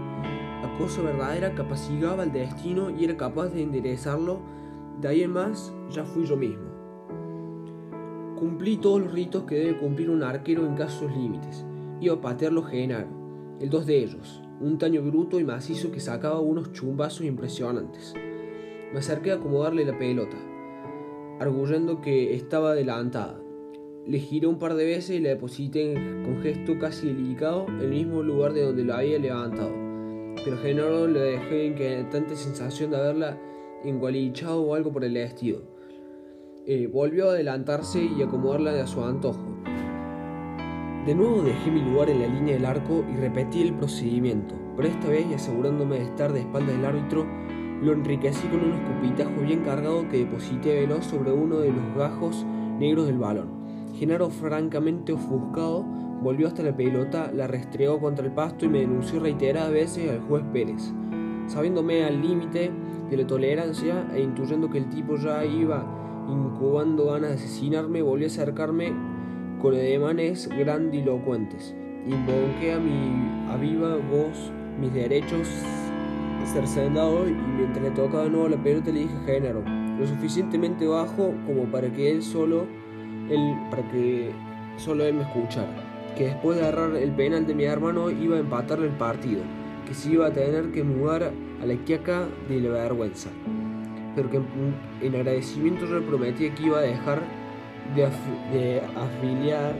La 0.62 0.74
cosa 0.78 1.02
verdadera 1.02 1.54
que 1.54 1.60
apaciguaba 1.60 2.22
el 2.22 2.32
destino 2.32 2.88
y 2.88 3.04
era 3.04 3.18
capaz 3.18 3.48
de 3.48 3.60
enderezarlo. 3.60 4.40
De 5.02 5.08
ahí 5.08 5.20
en 5.20 5.32
más, 5.32 5.74
ya 5.90 6.06
fui 6.06 6.24
yo 6.24 6.38
mismo. 6.38 6.73
Cumplí 8.38 8.78
todos 8.78 9.00
los 9.00 9.12
ritos 9.12 9.44
que 9.44 9.54
debe 9.54 9.78
cumplir 9.78 10.10
un 10.10 10.24
arquero 10.24 10.66
en 10.66 10.74
casos 10.74 11.14
límites. 11.14 11.64
Iba 12.00 12.14
a 12.14 12.20
patearlo 12.20 12.64
Genaro, 12.64 13.08
el 13.60 13.70
dos 13.70 13.86
de 13.86 13.98
ellos, 13.98 14.42
un 14.60 14.76
taño 14.76 15.02
bruto 15.02 15.38
y 15.38 15.44
macizo 15.44 15.92
que 15.92 16.00
sacaba 16.00 16.40
unos 16.40 16.72
chumbazos 16.72 17.24
impresionantes. 17.24 18.12
Me 18.92 18.98
acerqué 18.98 19.30
a 19.30 19.36
acomodarle 19.36 19.84
la 19.84 19.96
pelota, 19.96 20.36
arguyendo 21.38 22.00
que 22.00 22.34
estaba 22.34 22.72
adelantada. 22.72 23.40
Le 24.04 24.18
giré 24.18 24.48
un 24.48 24.58
par 24.58 24.74
de 24.74 24.84
veces 24.84 25.16
y 25.16 25.20
la 25.20 25.30
deposité 25.30 25.94
con 25.94 26.42
gesto 26.42 26.76
casi 26.80 27.06
delicado 27.06 27.66
en 27.68 27.80
el 27.80 27.88
mismo 27.88 28.22
lugar 28.24 28.52
de 28.52 28.62
donde 28.62 28.84
la 28.84 28.98
había 28.98 29.18
levantado. 29.20 29.72
Pero 30.44 30.58
Genaro 30.58 31.06
le 31.06 31.20
dejé 31.20 31.66
inquietante 31.66 32.34
sensación 32.34 32.90
de 32.90 32.96
haberla 32.96 33.38
engualichado 33.84 34.60
o 34.60 34.74
algo 34.74 34.92
por 34.92 35.04
el 35.04 35.16
estilo. 35.16 35.73
Eh, 36.66 36.88
volvió 36.90 37.28
a 37.28 37.32
adelantarse 37.32 38.02
y 38.02 38.22
acomodarla 38.22 38.70
a 38.82 38.86
su 38.86 39.04
antojo. 39.04 39.54
De 41.04 41.14
nuevo 41.14 41.42
dejé 41.42 41.70
mi 41.70 41.82
lugar 41.82 42.08
en 42.08 42.22
la 42.22 42.26
línea 42.26 42.54
del 42.54 42.64
arco 42.64 43.04
y 43.12 43.16
repetí 43.16 43.60
el 43.60 43.74
procedimiento, 43.74 44.54
pero 44.74 44.88
esta 44.88 45.08
vez 45.08 45.26
y 45.30 45.34
asegurándome 45.34 45.96
de 45.96 46.04
estar 46.04 46.32
de 46.32 46.40
espaldas 46.40 46.74
del 46.74 46.86
árbitro, 46.86 47.26
lo 47.82 47.92
enriquecí 47.92 48.48
con 48.48 48.64
un 48.64 48.72
escupitajo 48.72 49.42
bien 49.42 49.60
cargado 49.60 50.08
que 50.08 50.24
deposité 50.24 50.80
veloz 50.80 51.04
sobre 51.04 51.32
uno 51.32 51.58
de 51.58 51.70
los 51.70 51.96
gajos 51.98 52.46
negros 52.78 53.08
del 53.08 53.18
balón. 53.18 53.50
Genaro, 53.98 54.30
francamente 54.30 55.12
ofuscado, 55.12 55.82
volvió 56.22 56.46
hasta 56.46 56.62
la 56.62 56.74
pelota, 56.74 57.30
la 57.30 57.46
restregó 57.46 58.00
contra 58.00 58.24
el 58.24 58.32
pasto 58.32 58.64
y 58.64 58.70
me 58.70 58.78
denunció 58.78 59.20
reiteradas 59.20 59.70
veces 59.70 60.10
al 60.10 60.20
juez 60.22 60.42
Pérez. 60.50 60.94
Sabiéndome 61.46 62.04
al 62.04 62.22
límite 62.22 62.70
de 63.10 63.16
la 63.18 63.26
tolerancia 63.26 64.08
e 64.14 64.22
intuyendo 64.22 64.70
que 64.70 64.78
el 64.78 64.88
tipo 64.88 65.16
ya 65.16 65.44
iba 65.44 66.00
incubando 66.28 67.06
ganas 67.06 67.30
de 67.30 67.36
asesinarme, 67.36 68.02
volví 68.02 68.24
a 68.24 68.28
acercarme 68.28 68.92
con 69.60 69.74
ademanes 69.74 70.48
grandilocuentes. 70.48 71.74
Invoqué 72.06 72.72
a 72.74 72.78
mi 72.78 73.50
a 73.50 73.56
viva 73.56 73.96
voz 73.96 74.50
mis 74.78 74.92
derechos 74.92 75.48
cercenado 76.46 77.28
y 77.28 77.32
mientras 77.32 77.94
tocaba 77.94 78.24
de 78.24 78.30
nuevo 78.30 78.48
la 78.48 78.62
pelota 78.62 78.90
le 78.90 79.00
dije 79.00 79.14
a 79.16 79.24
Genaro, 79.24 79.62
lo 79.98 80.06
suficientemente 80.06 80.86
bajo 80.86 81.32
como 81.46 81.64
para 81.70 81.90
que 81.90 82.10
él 82.10 82.22
solo, 82.22 82.66
él, 83.30 83.56
para 83.70 83.82
que 83.90 84.30
solo 84.76 85.04
él 85.04 85.14
me 85.14 85.22
escuchara, 85.22 85.72
que 86.16 86.26
después 86.26 86.58
de 86.58 86.66
agarrar 86.66 86.96
el 86.96 87.12
penal 87.12 87.46
de 87.46 87.54
mi 87.54 87.64
hermano 87.64 88.10
iba 88.10 88.36
a 88.36 88.40
empatarle 88.40 88.86
el 88.86 88.92
partido, 88.92 89.42
que 89.86 89.94
se 89.94 90.12
iba 90.12 90.26
a 90.26 90.32
tener 90.32 90.70
que 90.72 90.82
mudar 90.82 91.32
a 91.62 91.66
la 91.66 91.74
quiaca 91.84 92.26
de 92.48 92.60
la 92.60 92.70
vergüenza, 92.70 93.30
pero 94.14 94.30
que 94.30 94.40
en, 95.02 95.14
agradecimiento 95.14 95.86
yo 95.86 96.00
le 96.00 96.06
prometí 96.06 96.50
que 96.50 96.62
iba 96.64 96.78
a 96.78 96.82
dejar 96.82 97.22
de, 97.94 98.80
afiliar 98.96 99.74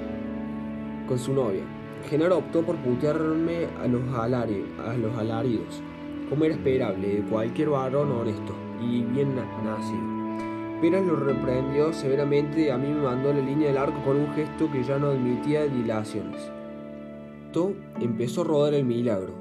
con 1.09 1.19
su 1.19 1.33
novia. 1.33 1.63
Genaro 2.09 2.39
optó 2.39 2.63
por 2.63 2.77
putearme 2.77 3.67
a 3.83 3.87
los, 3.87 4.03
a 4.13 4.97
los 4.97 5.19
alaridos 5.19 5.83
como 6.29 6.45
era 6.45 6.55
esperable 6.55 7.17
de 7.17 7.23
cualquier 7.23 7.71
varón 7.71 8.11
honesto 8.11 8.55
y 8.81 9.03
bien 9.03 9.37
nacido. 9.37 10.15
Pérez 10.81 11.07
lo 11.07 11.17
reprendió 11.17 11.93
severamente 11.93 12.67
y 12.67 12.69
a 12.69 12.77
mí 12.77 12.89
me 12.89 13.03
mandó 13.03 13.33
la 13.33 13.41
línea 13.41 13.69
del 13.69 13.79
arco 13.79 14.03
con 14.05 14.17
un 14.17 14.33
gesto 14.35 14.71
que 14.71 14.83
ya 14.83 14.99
no 14.99 15.09
admitía 15.09 15.65
dilaciones. 15.65 16.51
Todo 17.53 17.75
empezó 18.01 18.43
a 18.43 18.45
rodar 18.45 18.75
el 18.75 18.85
milagro. 18.85 19.33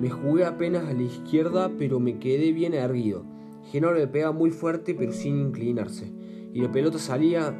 Me 0.00 0.10
jugué 0.10 0.44
apenas 0.44 0.84
a 0.88 0.92
la 0.92 1.02
izquierda, 1.02 1.70
pero 1.78 2.00
me 2.00 2.18
quedé 2.18 2.52
bien 2.52 2.74
erguido. 2.74 3.24
Genaro 3.70 3.94
le 3.94 4.06
pega 4.06 4.32
muy 4.32 4.50
fuerte, 4.50 4.94
pero 4.94 5.12
sin 5.12 5.38
inclinarse, 5.38 6.12
y 6.52 6.60
la 6.60 6.72
pelota 6.72 6.98
salía, 6.98 7.56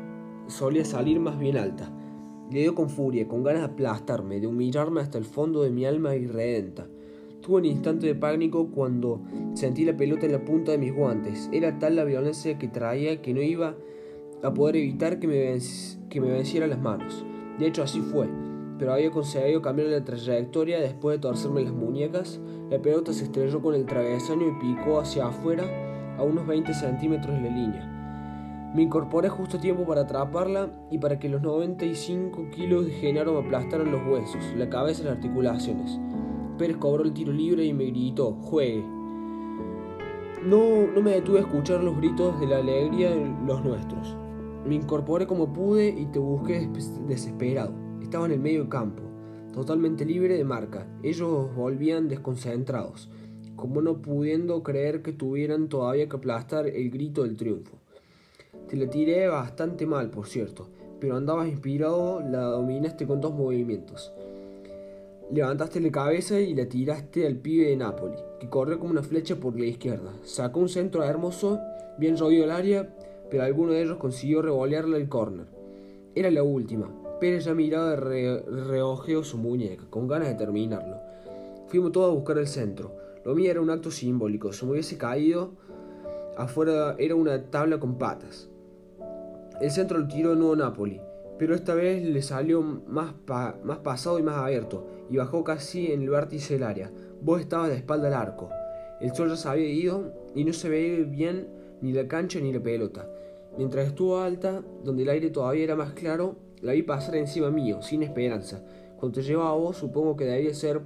solía 0.48 0.84
salir 0.84 1.20
más 1.20 1.38
bien 1.38 1.56
alta. 1.56 1.90
Le 2.50 2.60
dio 2.60 2.74
con 2.74 2.90
furia, 2.90 3.26
con 3.28 3.42
ganas 3.42 3.62
de 3.62 3.72
aplastarme, 3.72 4.40
de 4.40 4.46
humillarme 4.46 5.00
hasta 5.00 5.18
el 5.18 5.24
fondo 5.24 5.62
de 5.62 5.70
mi 5.70 5.86
alma 5.86 6.14
irredenta. 6.16 6.86
Tuve 7.40 7.56
un 7.56 7.64
instante 7.64 8.06
de 8.06 8.14
pánico 8.14 8.70
cuando 8.70 9.22
sentí 9.54 9.84
la 9.84 9.96
pelota 9.96 10.26
en 10.26 10.32
la 10.32 10.44
punta 10.44 10.72
de 10.72 10.78
mis 10.78 10.94
guantes. 10.94 11.48
Era 11.52 11.78
tal 11.78 11.96
la 11.96 12.04
violencia 12.04 12.58
que 12.58 12.68
traía 12.68 13.22
que 13.22 13.32
no 13.32 13.40
iba 13.40 13.74
a 14.42 14.54
poder 14.54 14.76
evitar 14.76 15.18
que 15.18 15.26
me, 15.26 15.58
que 16.10 16.20
me 16.20 16.30
venciera 16.30 16.66
las 16.66 16.80
manos. 16.80 17.24
De 17.58 17.66
hecho, 17.66 17.82
así 17.82 18.00
fue, 18.00 18.28
pero 18.78 18.92
había 18.92 19.10
conseguido 19.10 19.62
cambiar 19.62 19.88
la 19.88 20.04
trayectoria 20.04 20.78
después 20.78 21.16
de 21.16 21.20
torcerme 21.20 21.62
las 21.62 21.72
muñecas. 21.72 22.38
La 22.70 22.80
pelota 22.82 23.12
se 23.12 23.24
estrelló 23.24 23.62
con 23.62 23.74
el 23.74 23.86
travesaño 23.86 24.46
y 24.46 24.60
picó 24.60 25.00
hacia 25.00 25.26
afuera 25.26 25.64
a 26.18 26.22
unos 26.22 26.46
20 26.46 26.74
centímetros 26.74 27.34
de 27.34 27.42
la 27.42 27.56
línea. 27.56 28.72
Me 28.74 28.82
incorporé 28.82 29.28
justo 29.28 29.58
a 29.58 29.60
tiempo 29.60 29.84
para 29.84 30.02
atraparla 30.02 30.70
y 30.90 30.96
para 30.96 31.18
que 31.18 31.28
los 31.28 31.42
95 31.42 32.48
kilos 32.50 32.86
de 32.86 32.92
Genaro 32.92 33.34
me 33.34 33.46
aplastaran 33.46 33.92
los 33.92 34.00
huesos, 34.06 34.42
la 34.56 34.70
cabeza 34.70 35.02
y 35.02 35.04
las 35.04 35.16
articulaciones. 35.16 36.00
Pérez 36.56 36.78
cobró 36.78 37.04
el 37.04 37.12
tiro 37.12 37.32
libre 37.32 37.64
y 37.64 37.74
me 37.74 37.84
gritó, 37.84 38.32
juegue. 38.40 38.82
No, 40.42 40.86
no 40.94 41.02
me 41.02 41.10
detuve 41.10 41.38
a 41.38 41.42
escuchar 41.42 41.84
los 41.84 41.96
gritos 41.98 42.40
de 42.40 42.46
la 42.46 42.58
alegría 42.58 43.10
de 43.10 43.34
los 43.46 43.62
nuestros. 43.62 44.16
Me 44.66 44.76
incorporé 44.76 45.26
como 45.26 45.52
pude 45.52 45.88
y 45.88 46.06
te 46.06 46.18
busqué 46.18 46.68
desesperado. 47.06 47.74
Estaba 48.00 48.24
en 48.26 48.32
el 48.32 48.40
medio 48.40 48.68
campo, 48.68 49.02
totalmente 49.52 50.06
libre 50.06 50.36
de 50.36 50.44
marca. 50.44 50.86
Ellos 51.02 51.54
volvían 51.54 52.08
desconcentrados, 52.08 53.10
como 53.62 53.80
no 53.80 54.02
pudiendo 54.02 54.62
creer 54.62 55.00
que 55.00 55.14
tuvieran 55.14 55.68
todavía 55.68 56.08
que 56.08 56.16
aplastar 56.16 56.66
el 56.66 56.90
grito 56.90 57.22
del 57.22 57.36
triunfo. 57.36 57.78
Te 58.68 58.76
la 58.76 58.90
tiré 58.90 59.26
bastante 59.28 59.86
mal, 59.86 60.10
por 60.10 60.26
cierto, 60.26 60.68
pero 61.00 61.16
andabas 61.16 61.48
inspirado, 61.48 62.20
la 62.20 62.42
dominaste 62.42 63.06
con 63.06 63.20
dos 63.22 63.32
movimientos 63.32 64.12
levantaste 65.32 65.80
la 65.80 65.90
cabeza 65.90 66.38
y 66.38 66.54
la 66.54 66.66
tiraste 66.66 67.26
al 67.26 67.36
pibe 67.36 67.70
de 67.70 67.76
Napoli, 67.76 68.16
que 68.38 68.50
corrió 68.50 68.78
como 68.78 68.90
una 68.90 69.02
flecha 69.02 69.36
por 69.36 69.58
la 69.58 69.64
izquierda. 69.64 70.12
Sacó 70.24 70.60
un 70.60 70.68
centro 70.68 71.02
hermoso, 71.02 71.58
bien 71.98 72.18
roído 72.18 72.44
el 72.44 72.50
área, 72.50 72.94
pero 73.30 73.42
alguno 73.42 73.72
de 73.72 73.82
ellos 73.82 73.96
consiguió 73.96 74.42
revolearle 74.42 74.98
el 74.98 75.08
córner. 75.08 75.46
Era 76.14 76.30
la 76.30 76.42
última. 76.42 76.90
Pérez 77.18 77.46
ya 77.46 77.54
miraba 77.54 77.96
de 77.96 78.42
reojeo 78.42 79.24
su 79.24 79.38
muñeca, 79.38 79.84
con 79.88 80.06
ganas 80.06 80.28
de 80.28 80.34
terminarlo. 80.34 80.98
Fuimos 81.68 81.92
todos 81.92 82.10
a 82.10 82.14
buscar 82.14 82.36
el 82.36 82.48
centro. 82.48 82.92
Lo 83.24 83.34
mío 83.34 83.50
era 83.50 83.60
un 83.60 83.70
acto 83.70 83.90
simbólico. 83.90 84.52
Si 84.52 84.64
me 84.64 84.72
hubiese 84.72 84.98
caído, 84.98 85.52
afuera 86.36 86.96
era 86.98 87.14
una 87.14 87.50
tabla 87.50 87.78
con 87.78 87.98
patas. 87.98 88.48
El 89.60 89.70
centro 89.70 89.98
lo 89.98 90.08
tiró 90.08 90.30
de 90.30 90.36
nuevo 90.36 90.56
Napoli 90.56 91.00
pero 91.42 91.56
esta 91.56 91.74
vez 91.74 92.04
le 92.04 92.22
salió 92.22 92.62
más, 92.62 93.14
más 93.64 93.78
pasado 93.78 94.16
y 94.16 94.22
más 94.22 94.36
abierto, 94.36 94.86
y 95.10 95.16
bajó 95.16 95.42
casi 95.42 95.90
en 95.90 96.02
el 96.02 96.10
vértice 96.10 96.54
del 96.54 96.62
área. 96.62 96.92
Vos 97.20 97.40
estabas 97.40 97.70
de 97.70 97.74
espalda 97.74 98.06
al 98.06 98.14
arco. 98.14 98.48
El 99.00 99.12
sol 99.12 99.28
ya 99.28 99.34
se 99.34 99.48
había 99.48 99.68
ido 99.68 100.12
y 100.36 100.44
no 100.44 100.52
se 100.52 100.68
veía 100.68 101.04
bien 101.04 101.48
ni 101.80 101.92
la 101.92 102.06
cancha 102.06 102.38
ni 102.38 102.52
la 102.52 102.62
pelota. 102.62 103.08
Mientras 103.58 103.88
estuvo 103.88 104.20
alta, 104.20 104.62
donde 104.84 105.02
el 105.02 105.08
aire 105.08 105.30
todavía 105.30 105.64
era 105.64 105.74
más 105.74 105.94
claro, 105.94 106.36
la 106.60 106.74
vi 106.74 106.84
pasar 106.84 107.16
encima 107.16 107.50
mío, 107.50 107.82
sin 107.82 108.04
esperanza. 108.04 108.64
Cuando 109.00 109.18
te 109.18 109.26
llevaba 109.26 109.50
a 109.50 109.54
vos, 109.54 109.76
supongo 109.76 110.14
que 110.14 110.26
debía 110.26 110.54
ser 110.54 110.80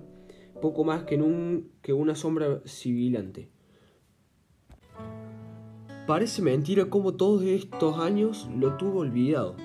poco 0.61 0.85
más 0.85 1.05
que, 1.05 1.17
un, 1.17 1.71
que 1.83 1.93
una 1.93 2.15
sombra 2.15 2.61
sibilante. 2.65 3.49
Parece 6.07 6.43
mentira 6.43 6.87
cómo 6.87 7.15
todos 7.15 7.43
estos 7.43 7.99
años 7.99 8.49
lo 8.57 8.77
tuvo 8.77 9.01
olvidado 9.01 9.57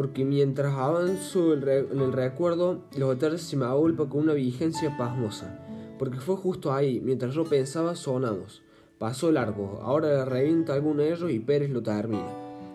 porque 0.00 0.24
mientras 0.24 0.72
avanzo 0.74 1.52
en 1.52 2.00
el 2.00 2.12
recuerdo, 2.12 2.84
los 2.96 3.10
detalles 3.10 3.42
se 3.42 3.56
me 3.56 3.66
agolpan 3.66 4.08
con 4.08 4.22
una 4.22 4.32
vigencia 4.32 4.96
pasmosa, 4.96 5.58
porque 5.98 6.18
fue 6.18 6.36
justo 6.36 6.72
ahí, 6.72 7.00
mientras 7.00 7.34
yo 7.34 7.44
pensaba, 7.44 7.94
sonamos. 7.94 8.62
Pasó 8.98 9.32
largo, 9.32 9.80
ahora 9.82 10.24
revienta 10.24 10.74
alguno 10.74 11.02
de 11.02 11.12
ellos 11.12 11.30
y 11.30 11.40
Pérez 11.40 11.70
lo 11.70 11.82
termina. 11.82 12.30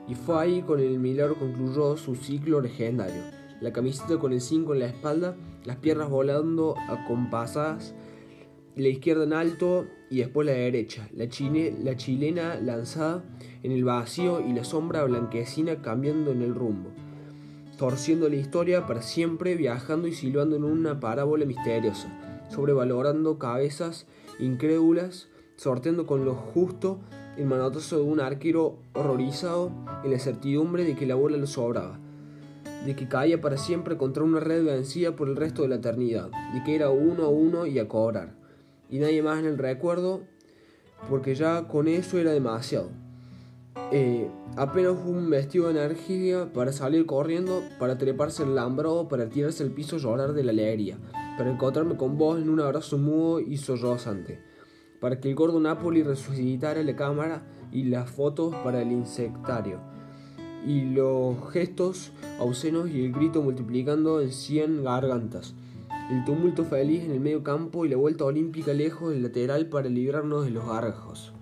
Y 0.07 0.15
fue 0.15 0.39
ahí 0.39 0.61
con 0.61 0.79
el 0.79 0.99
milagro 0.99 1.35
concluyó 1.35 1.97
su 1.97 2.15
ciclo 2.15 2.61
legendario. 2.61 3.23
La 3.61 3.71
camiseta 3.73 4.17
con 4.17 4.33
el 4.33 4.41
5 4.41 4.73
en 4.73 4.79
la 4.79 4.85
espalda, 4.87 5.35
las 5.63 5.77
piernas 5.77 6.09
volando 6.09 6.75
acompasadas, 6.87 7.95
la 8.75 8.87
izquierda 8.87 9.23
en 9.23 9.33
alto 9.33 9.85
y 10.09 10.17
después 10.19 10.45
la 10.45 10.53
derecha, 10.53 11.07
la, 11.13 11.25
la 11.25 11.97
chilena 11.97 12.55
lanzada 12.59 13.23
en 13.63 13.71
el 13.71 13.83
vacío 13.83 14.41
y 14.41 14.53
la 14.53 14.63
sombra 14.63 15.03
blanquecina 15.03 15.81
cambiando 15.81 16.31
en 16.31 16.41
el 16.41 16.53
rumbo 16.53 16.91
torciendo 17.77 18.29
la 18.29 18.35
historia 18.35 18.87
para 18.87 19.01
siempre, 19.01 19.55
viajando 19.55 20.07
y 20.07 20.13
silbando 20.13 20.55
en 20.55 20.63
una 20.63 20.99
parábola 20.99 21.45
misteriosa, 21.45 22.07
sobrevalorando 22.49 23.37
cabezas 23.37 24.07
incrédulas, 24.39 25.27
sorteando 25.55 26.05
con 26.05 26.25
lo 26.25 26.35
justo 26.35 26.99
el 27.37 27.45
manotazo 27.45 27.97
de 27.97 28.03
un 28.03 28.19
arquero 28.19 28.77
horrorizado 28.93 29.71
en 30.03 30.11
la 30.11 30.19
certidumbre 30.19 30.83
de 30.83 30.95
que 30.95 31.05
la 31.05 31.15
bola 31.15 31.37
lo 31.37 31.47
sobraba, 31.47 31.99
de 32.85 32.95
que 32.95 33.07
caía 33.07 33.41
para 33.41 33.57
siempre 33.57 33.97
contra 33.97 34.23
una 34.23 34.39
red 34.39 34.63
vencida 34.63 35.15
por 35.15 35.27
el 35.27 35.35
resto 35.35 35.63
de 35.63 35.69
la 35.69 35.75
eternidad, 35.75 36.29
de 36.53 36.63
que 36.63 36.75
era 36.75 36.89
uno 36.89 37.23
a 37.23 37.29
uno 37.29 37.65
y 37.65 37.79
a 37.79 37.87
cobrar, 37.87 38.35
y 38.89 38.99
nadie 38.99 39.23
más 39.23 39.39
en 39.39 39.45
el 39.45 39.57
recuerdo, 39.57 40.21
porque 41.09 41.35
ya 41.35 41.67
con 41.67 41.87
eso 41.87 42.17
era 42.17 42.31
demasiado. 42.31 42.89
Eh, 43.91 44.29
apenas 44.55 44.93
un 45.05 45.29
vestido 45.29 45.67
de 45.67 45.71
energía 45.71 46.51
para 46.53 46.71
salir 46.71 47.05
corriendo, 47.05 47.61
para 47.79 47.97
treparse 47.97 48.43
el 48.43 48.51
alambrado, 48.51 49.07
para 49.07 49.29
tirarse 49.29 49.63
al 49.63 49.71
piso 49.71 49.97
llorar 49.97 50.33
de 50.33 50.43
la 50.43 50.51
alegría, 50.51 50.97
para 51.37 51.51
encontrarme 51.51 51.97
con 51.97 52.17
vos 52.17 52.39
en 52.39 52.49
un 52.49 52.61
abrazo 52.61 52.97
mudo 52.97 53.39
y 53.39 53.57
sollozante, 53.57 54.39
para 55.01 55.19
que 55.19 55.29
el 55.29 55.35
gordo 55.35 55.59
Napoli 55.59 56.03
resucitara 56.03 56.81
la 56.83 56.95
cámara 56.95 57.43
y 57.71 57.83
las 57.83 58.09
fotos 58.09 58.55
para 58.63 58.81
el 58.81 58.91
insectario, 58.91 59.81
y 60.65 60.81
los 60.81 61.35
gestos 61.51 62.11
ausenos 62.39 62.89
y 62.89 63.05
el 63.05 63.11
grito 63.11 63.41
multiplicando 63.41 64.21
en 64.21 64.31
cien 64.31 64.83
gargantas, 64.83 65.53
el 66.11 66.23
tumulto 66.25 66.65
feliz 66.65 67.03
en 67.03 67.11
el 67.11 67.19
medio 67.19 67.43
campo 67.43 67.85
y 67.85 67.89
la 67.89 67.97
vuelta 67.97 68.25
olímpica 68.25 68.73
lejos 68.73 69.11
del 69.11 69.23
lateral 69.23 69.67
para 69.67 69.89
librarnos 69.89 70.45
de 70.45 70.51
los 70.51 70.67
gargajos. 70.67 71.33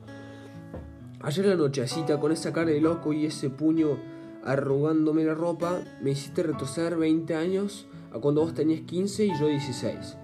Ayer 1.22 1.46
la 1.46 1.56
nochecita, 1.56 2.20
con 2.20 2.34
esa 2.34 2.52
cara 2.52 2.72
de 2.72 2.82
loco 2.82 3.14
y 3.14 3.26
ese 3.26 3.50
puño 3.50 3.98
arrugándome 4.44 5.24
la 5.24 5.34
ropa, 5.34 5.82
me 6.02 6.12
hiciste 6.12 6.44
retroceder 6.44 6.98
20 6.98 7.34
años 7.36 7.88
a 8.12 8.20
cuando 8.20 8.42
vos 8.42 8.54
tenías 8.54 8.82
15 8.82 9.26
y 9.26 9.40
yo 9.40 9.48
16. 9.48 10.18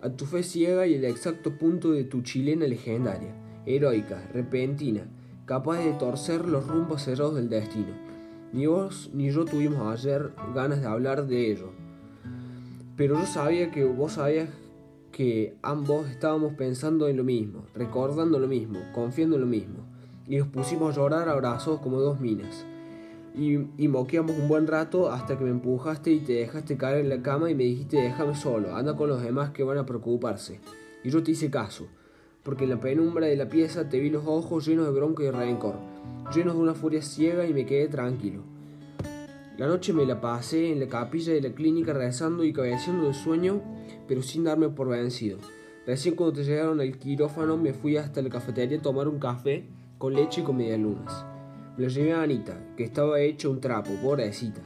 A 0.00 0.10
tu 0.10 0.24
fe 0.24 0.42
ciega 0.42 0.86
y 0.86 0.94
el 0.94 1.04
exacto 1.04 1.58
punto 1.58 1.92
de 1.92 2.04
tu 2.04 2.22
chilena 2.22 2.66
legendaria, 2.66 3.34
heroica, 3.66 4.26
repentina, 4.32 5.06
capaz 5.44 5.78
de 5.78 5.92
torcer 5.92 6.46
los 6.46 6.66
rumbos 6.66 7.02
cerrados 7.02 7.34
del 7.34 7.48
destino. 7.50 8.11
Ni 8.52 8.66
vos 8.66 9.10
ni 9.14 9.30
yo 9.30 9.46
tuvimos 9.46 9.80
ayer 9.80 10.32
ganas 10.54 10.82
de 10.82 10.86
hablar 10.86 11.26
de 11.26 11.50
ello. 11.50 11.70
Pero 12.96 13.18
yo 13.18 13.24
sabía 13.24 13.70
que 13.70 13.84
vos 13.84 14.12
sabías 14.12 14.50
que 15.10 15.56
ambos 15.62 16.08
estábamos 16.10 16.52
pensando 16.54 17.08
en 17.08 17.16
lo 17.16 17.24
mismo, 17.24 17.64
recordando 17.74 18.38
lo 18.38 18.48
mismo, 18.48 18.80
confiando 18.92 19.36
en 19.36 19.42
lo 19.42 19.46
mismo. 19.46 19.86
Y 20.26 20.36
nos 20.36 20.48
pusimos 20.48 20.92
a 20.92 20.96
llorar 21.00 21.30
abrazados 21.30 21.80
como 21.80 21.98
dos 21.98 22.20
minas. 22.20 22.66
Y, 23.34 23.66
y 23.78 23.88
moqueamos 23.88 24.36
un 24.36 24.48
buen 24.48 24.66
rato 24.66 25.10
hasta 25.10 25.38
que 25.38 25.44
me 25.44 25.50
empujaste 25.50 26.12
y 26.12 26.20
te 26.20 26.34
dejaste 26.34 26.76
caer 26.76 26.98
en 26.98 27.08
la 27.08 27.22
cama 27.22 27.50
y 27.50 27.54
me 27.54 27.64
dijiste 27.64 27.96
déjame 27.96 28.34
solo, 28.34 28.76
anda 28.76 28.94
con 28.94 29.08
los 29.08 29.22
demás 29.22 29.50
que 29.50 29.64
van 29.64 29.78
a 29.78 29.86
preocuparse. 29.86 30.60
Y 31.02 31.08
yo 31.08 31.22
te 31.22 31.30
hice 31.30 31.50
caso, 31.50 31.86
porque 32.42 32.64
en 32.64 32.70
la 32.70 32.80
penumbra 32.80 33.26
de 33.26 33.36
la 33.36 33.48
pieza 33.48 33.88
te 33.88 33.98
vi 33.98 34.10
los 34.10 34.26
ojos 34.26 34.66
llenos 34.66 34.84
de 34.84 34.92
bronca 34.92 35.22
y 35.22 35.30
rencor, 35.30 35.76
llenos 36.34 36.54
de 36.54 36.60
una 36.60 36.74
furia 36.74 37.02
ciega 37.02 37.46
y 37.46 37.52
me 37.52 37.66
quedé 37.66 37.88
tranquilo. 37.88 38.42
La 39.58 39.66
noche 39.66 39.92
me 39.92 40.06
la 40.06 40.20
pasé 40.20 40.72
en 40.72 40.80
la 40.80 40.88
capilla 40.88 41.32
de 41.32 41.42
la 41.42 41.54
clínica 41.54 41.92
rezando 41.92 42.42
y 42.42 42.52
cabeceando 42.52 43.08
de 43.08 43.14
sueño, 43.14 43.60
pero 44.08 44.22
sin 44.22 44.44
darme 44.44 44.70
por 44.70 44.88
vencido. 44.88 45.38
Recién 45.86 46.14
cuando 46.14 46.36
te 46.36 46.44
llegaron 46.44 46.80
al 46.80 46.96
quirófano 46.96 47.56
me 47.56 47.74
fui 47.74 47.96
hasta 47.96 48.22
la 48.22 48.30
cafetería 48.30 48.78
a 48.78 48.82
tomar 48.82 49.08
un 49.08 49.18
café 49.18 49.66
con 49.98 50.14
leche 50.14 50.40
y 50.40 50.44
con 50.44 50.56
medialunas. 50.56 51.26
Me 51.76 51.84
lo 51.84 51.90
llevé 51.90 52.12
a 52.12 52.22
Anita, 52.22 52.58
que 52.76 52.84
estaba 52.84 53.20
hecha 53.20 53.48
un 53.48 53.60
trapo, 53.60 53.90
pobrecita. 54.02 54.62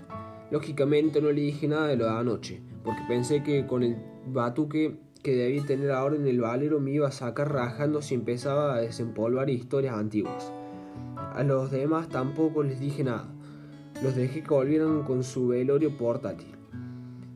Lógicamente 0.50 1.20
no 1.20 1.32
le 1.32 1.40
dije 1.40 1.66
nada 1.68 1.88
de 1.88 1.96
lo 1.96 2.04
de 2.04 2.10
anoche, 2.10 2.60
porque 2.84 3.02
pensé 3.08 3.42
que 3.42 3.66
con 3.66 3.82
el 3.82 3.96
batuque 4.26 4.98
que 5.22 5.34
debía 5.34 5.64
tener 5.64 5.90
ahora 5.90 6.16
en 6.16 6.26
el 6.26 6.40
valero 6.40 6.78
me 6.78 6.92
iba 6.92 7.08
a 7.08 7.12
sacar 7.12 7.52
rajando 7.52 8.00
si 8.00 8.14
empezaba 8.14 8.76
a 8.76 8.80
desempolvar 8.80 9.50
historias 9.50 9.96
antiguas. 9.96 10.52
A 11.36 11.42
los 11.42 11.70
demás 11.70 12.08
tampoco 12.08 12.62
les 12.62 12.80
dije 12.80 13.04
nada. 13.04 13.28
Los 14.02 14.16
dejé 14.16 14.42
que 14.42 14.54
volvieran 14.54 15.02
con 15.02 15.22
su 15.22 15.48
velorio 15.48 15.94
portátil. 15.98 16.56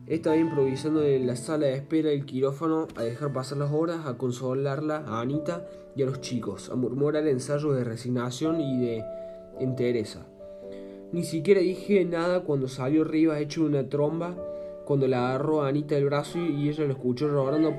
Estaba 0.07 0.35
improvisando 0.37 1.03
en 1.03 1.27
la 1.27 1.35
sala 1.35 1.67
de 1.67 1.75
espera 1.75 2.09
del 2.09 2.25
quirófano 2.25 2.87
a 2.95 3.03
dejar 3.03 3.31
pasar 3.31 3.59
las 3.59 3.71
horas, 3.71 4.07
a 4.07 4.17
consolarla 4.17 5.03
a 5.05 5.21
Anita 5.21 5.67
y 5.95 6.01
a 6.01 6.07
los 6.07 6.19
chicos, 6.19 6.71
a 6.71 6.75
murmurar 6.75 7.27
ensayos 7.27 7.75
de 7.75 7.83
resignación 7.83 8.59
y 8.59 8.81
de 8.81 9.05
entereza. 9.59 10.25
Ni 11.11 11.23
siquiera 11.23 11.61
dije 11.61 12.03
nada 12.03 12.41
cuando 12.41 12.67
salió 12.67 13.03
arriba 13.03 13.39
hecho 13.39 13.63
una 13.63 13.87
tromba, 13.87 14.35
cuando 14.83 15.07
la 15.07 15.29
agarró 15.29 15.61
a 15.61 15.67
Anita 15.67 15.95
el 15.95 16.05
brazo 16.05 16.39
y 16.39 16.67
ella 16.69 16.85
lo 16.85 16.93
escuchó 16.93 17.27
llorando 17.27 17.75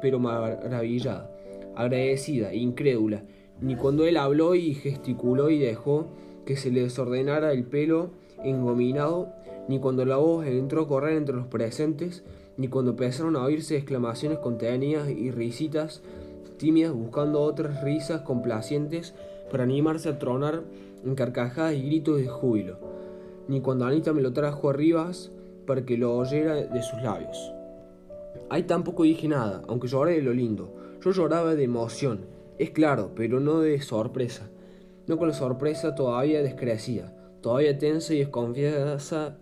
pero 0.00 0.18
maravillada, 0.18 1.30
agradecida, 1.74 2.54
incrédula, 2.54 3.24
ni 3.60 3.76
cuando 3.76 4.06
él 4.06 4.16
habló 4.16 4.54
y 4.54 4.74
gesticuló 4.74 5.50
y 5.50 5.58
dejó 5.58 6.06
que 6.44 6.56
se 6.56 6.70
le 6.70 6.82
desordenara 6.82 7.52
el 7.52 7.64
pelo 7.64 8.10
engominado, 8.44 9.32
ni 9.68 9.80
cuando 9.80 10.04
la 10.04 10.16
voz 10.16 10.46
entró 10.46 10.82
a 10.82 10.88
correr 10.88 11.16
entre 11.16 11.34
los 11.34 11.46
presentes, 11.46 12.22
ni 12.56 12.68
cuando 12.68 12.92
empezaron 12.92 13.36
a 13.36 13.42
oírse 13.42 13.76
exclamaciones 13.76 14.38
contenidas 14.38 15.10
y 15.10 15.30
risitas 15.30 16.02
tímidas 16.58 16.94
buscando 16.94 17.42
otras 17.42 17.82
risas 17.82 18.22
complacientes 18.22 19.14
para 19.50 19.64
animarse 19.64 20.08
a 20.08 20.18
tronar 20.18 20.62
en 21.04 21.14
carcajadas 21.14 21.74
y 21.74 21.82
gritos 21.82 22.18
de 22.18 22.28
júbilo, 22.28 22.78
ni 23.48 23.60
cuando 23.60 23.84
Anita 23.84 24.12
me 24.12 24.22
lo 24.22 24.32
trajo 24.32 24.70
arriba 24.70 25.10
para 25.66 25.84
que 25.84 25.98
lo 25.98 26.16
oyera 26.16 26.54
de 26.54 26.82
sus 26.82 27.00
labios. 27.02 27.52
Ahí 28.48 28.62
tampoco 28.62 29.02
dije 29.02 29.28
nada, 29.28 29.62
aunque 29.68 29.88
lloré 29.88 30.14
de 30.14 30.22
lo 30.22 30.32
lindo. 30.32 30.72
Yo 31.04 31.10
lloraba 31.10 31.54
de 31.54 31.64
emoción, 31.64 32.20
es 32.58 32.70
claro, 32.70 33.12
pero 33.14 33.38
no 33.40 33.60
de 33.60 33.80
sorpresa. 33.80 34.48
No 35.06 35.18
con 35.18 35.28
la 35.28 35.34
sorpresa 35.34 35.94
todavía 35.94 36.42
descrecida, 36.42 37.14
todavía 37.42 37.78
tensa 37.78 38.14
y 38.14 38.18
desconfianza 38.18 39.36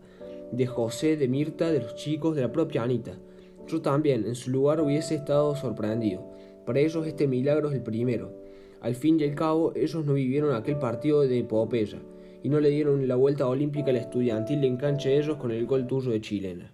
de 0.51 0.67
José, 0.67 1.17
de 1.17 1.29
Mirta, 1.29 1.71
de 1.71 1.81
los 1.81 1.95
chicos, 1.95 2.35
de 2.35 2.43
la 2.43 2.53
propia 2.53 2.83
Anita. 2.83 3.13
Yo 3.69 3.81
también, 3.81 4.27
en 4.27 4.35
su 4.35 4.51
lugar, 4.51 4.81
hubiese 4.81 5.15
estado 5.15 5.55
sorprendido. 5.57 6.23
Para 6.67 6.81
ellos 6.81 7.07
este 7.07 7.27
milagro 7.27 7.69
es 7.69 7.75
el 7.77 7.83
primero. 7.83 8.33
Al 8.81 8.95
fin 8.95 9.19
y 9.19 9.25
al 9.25 9.35
cabo, 9.35 9.73
ellos 9.75 10.05
no 10.05 10.15
vivieron 10.15 10.55
aquel 10.55 10.77
partido 10.77 11.23
de 11.23 11.39
epopeya 11.39 11.99
y 12.43 12.49
no 12.49 12.61
le 12.61 12.69
dieron 12.69 13.09
la 13.09 13.15
vuelta 13.15 13.47
olímpica 13.47 13.91
al 13.91 13.97
estudiantil 13.97 14.65
en 14.65 14.77
cancha 14.77 15.09
ellos 15.09 15.37
con 15.39 15.51
el 15.51 15.65
gol 15.65 15.87
tuyo 15.87 16.11
de 16.11 16.21
chilena. 16.21 16.74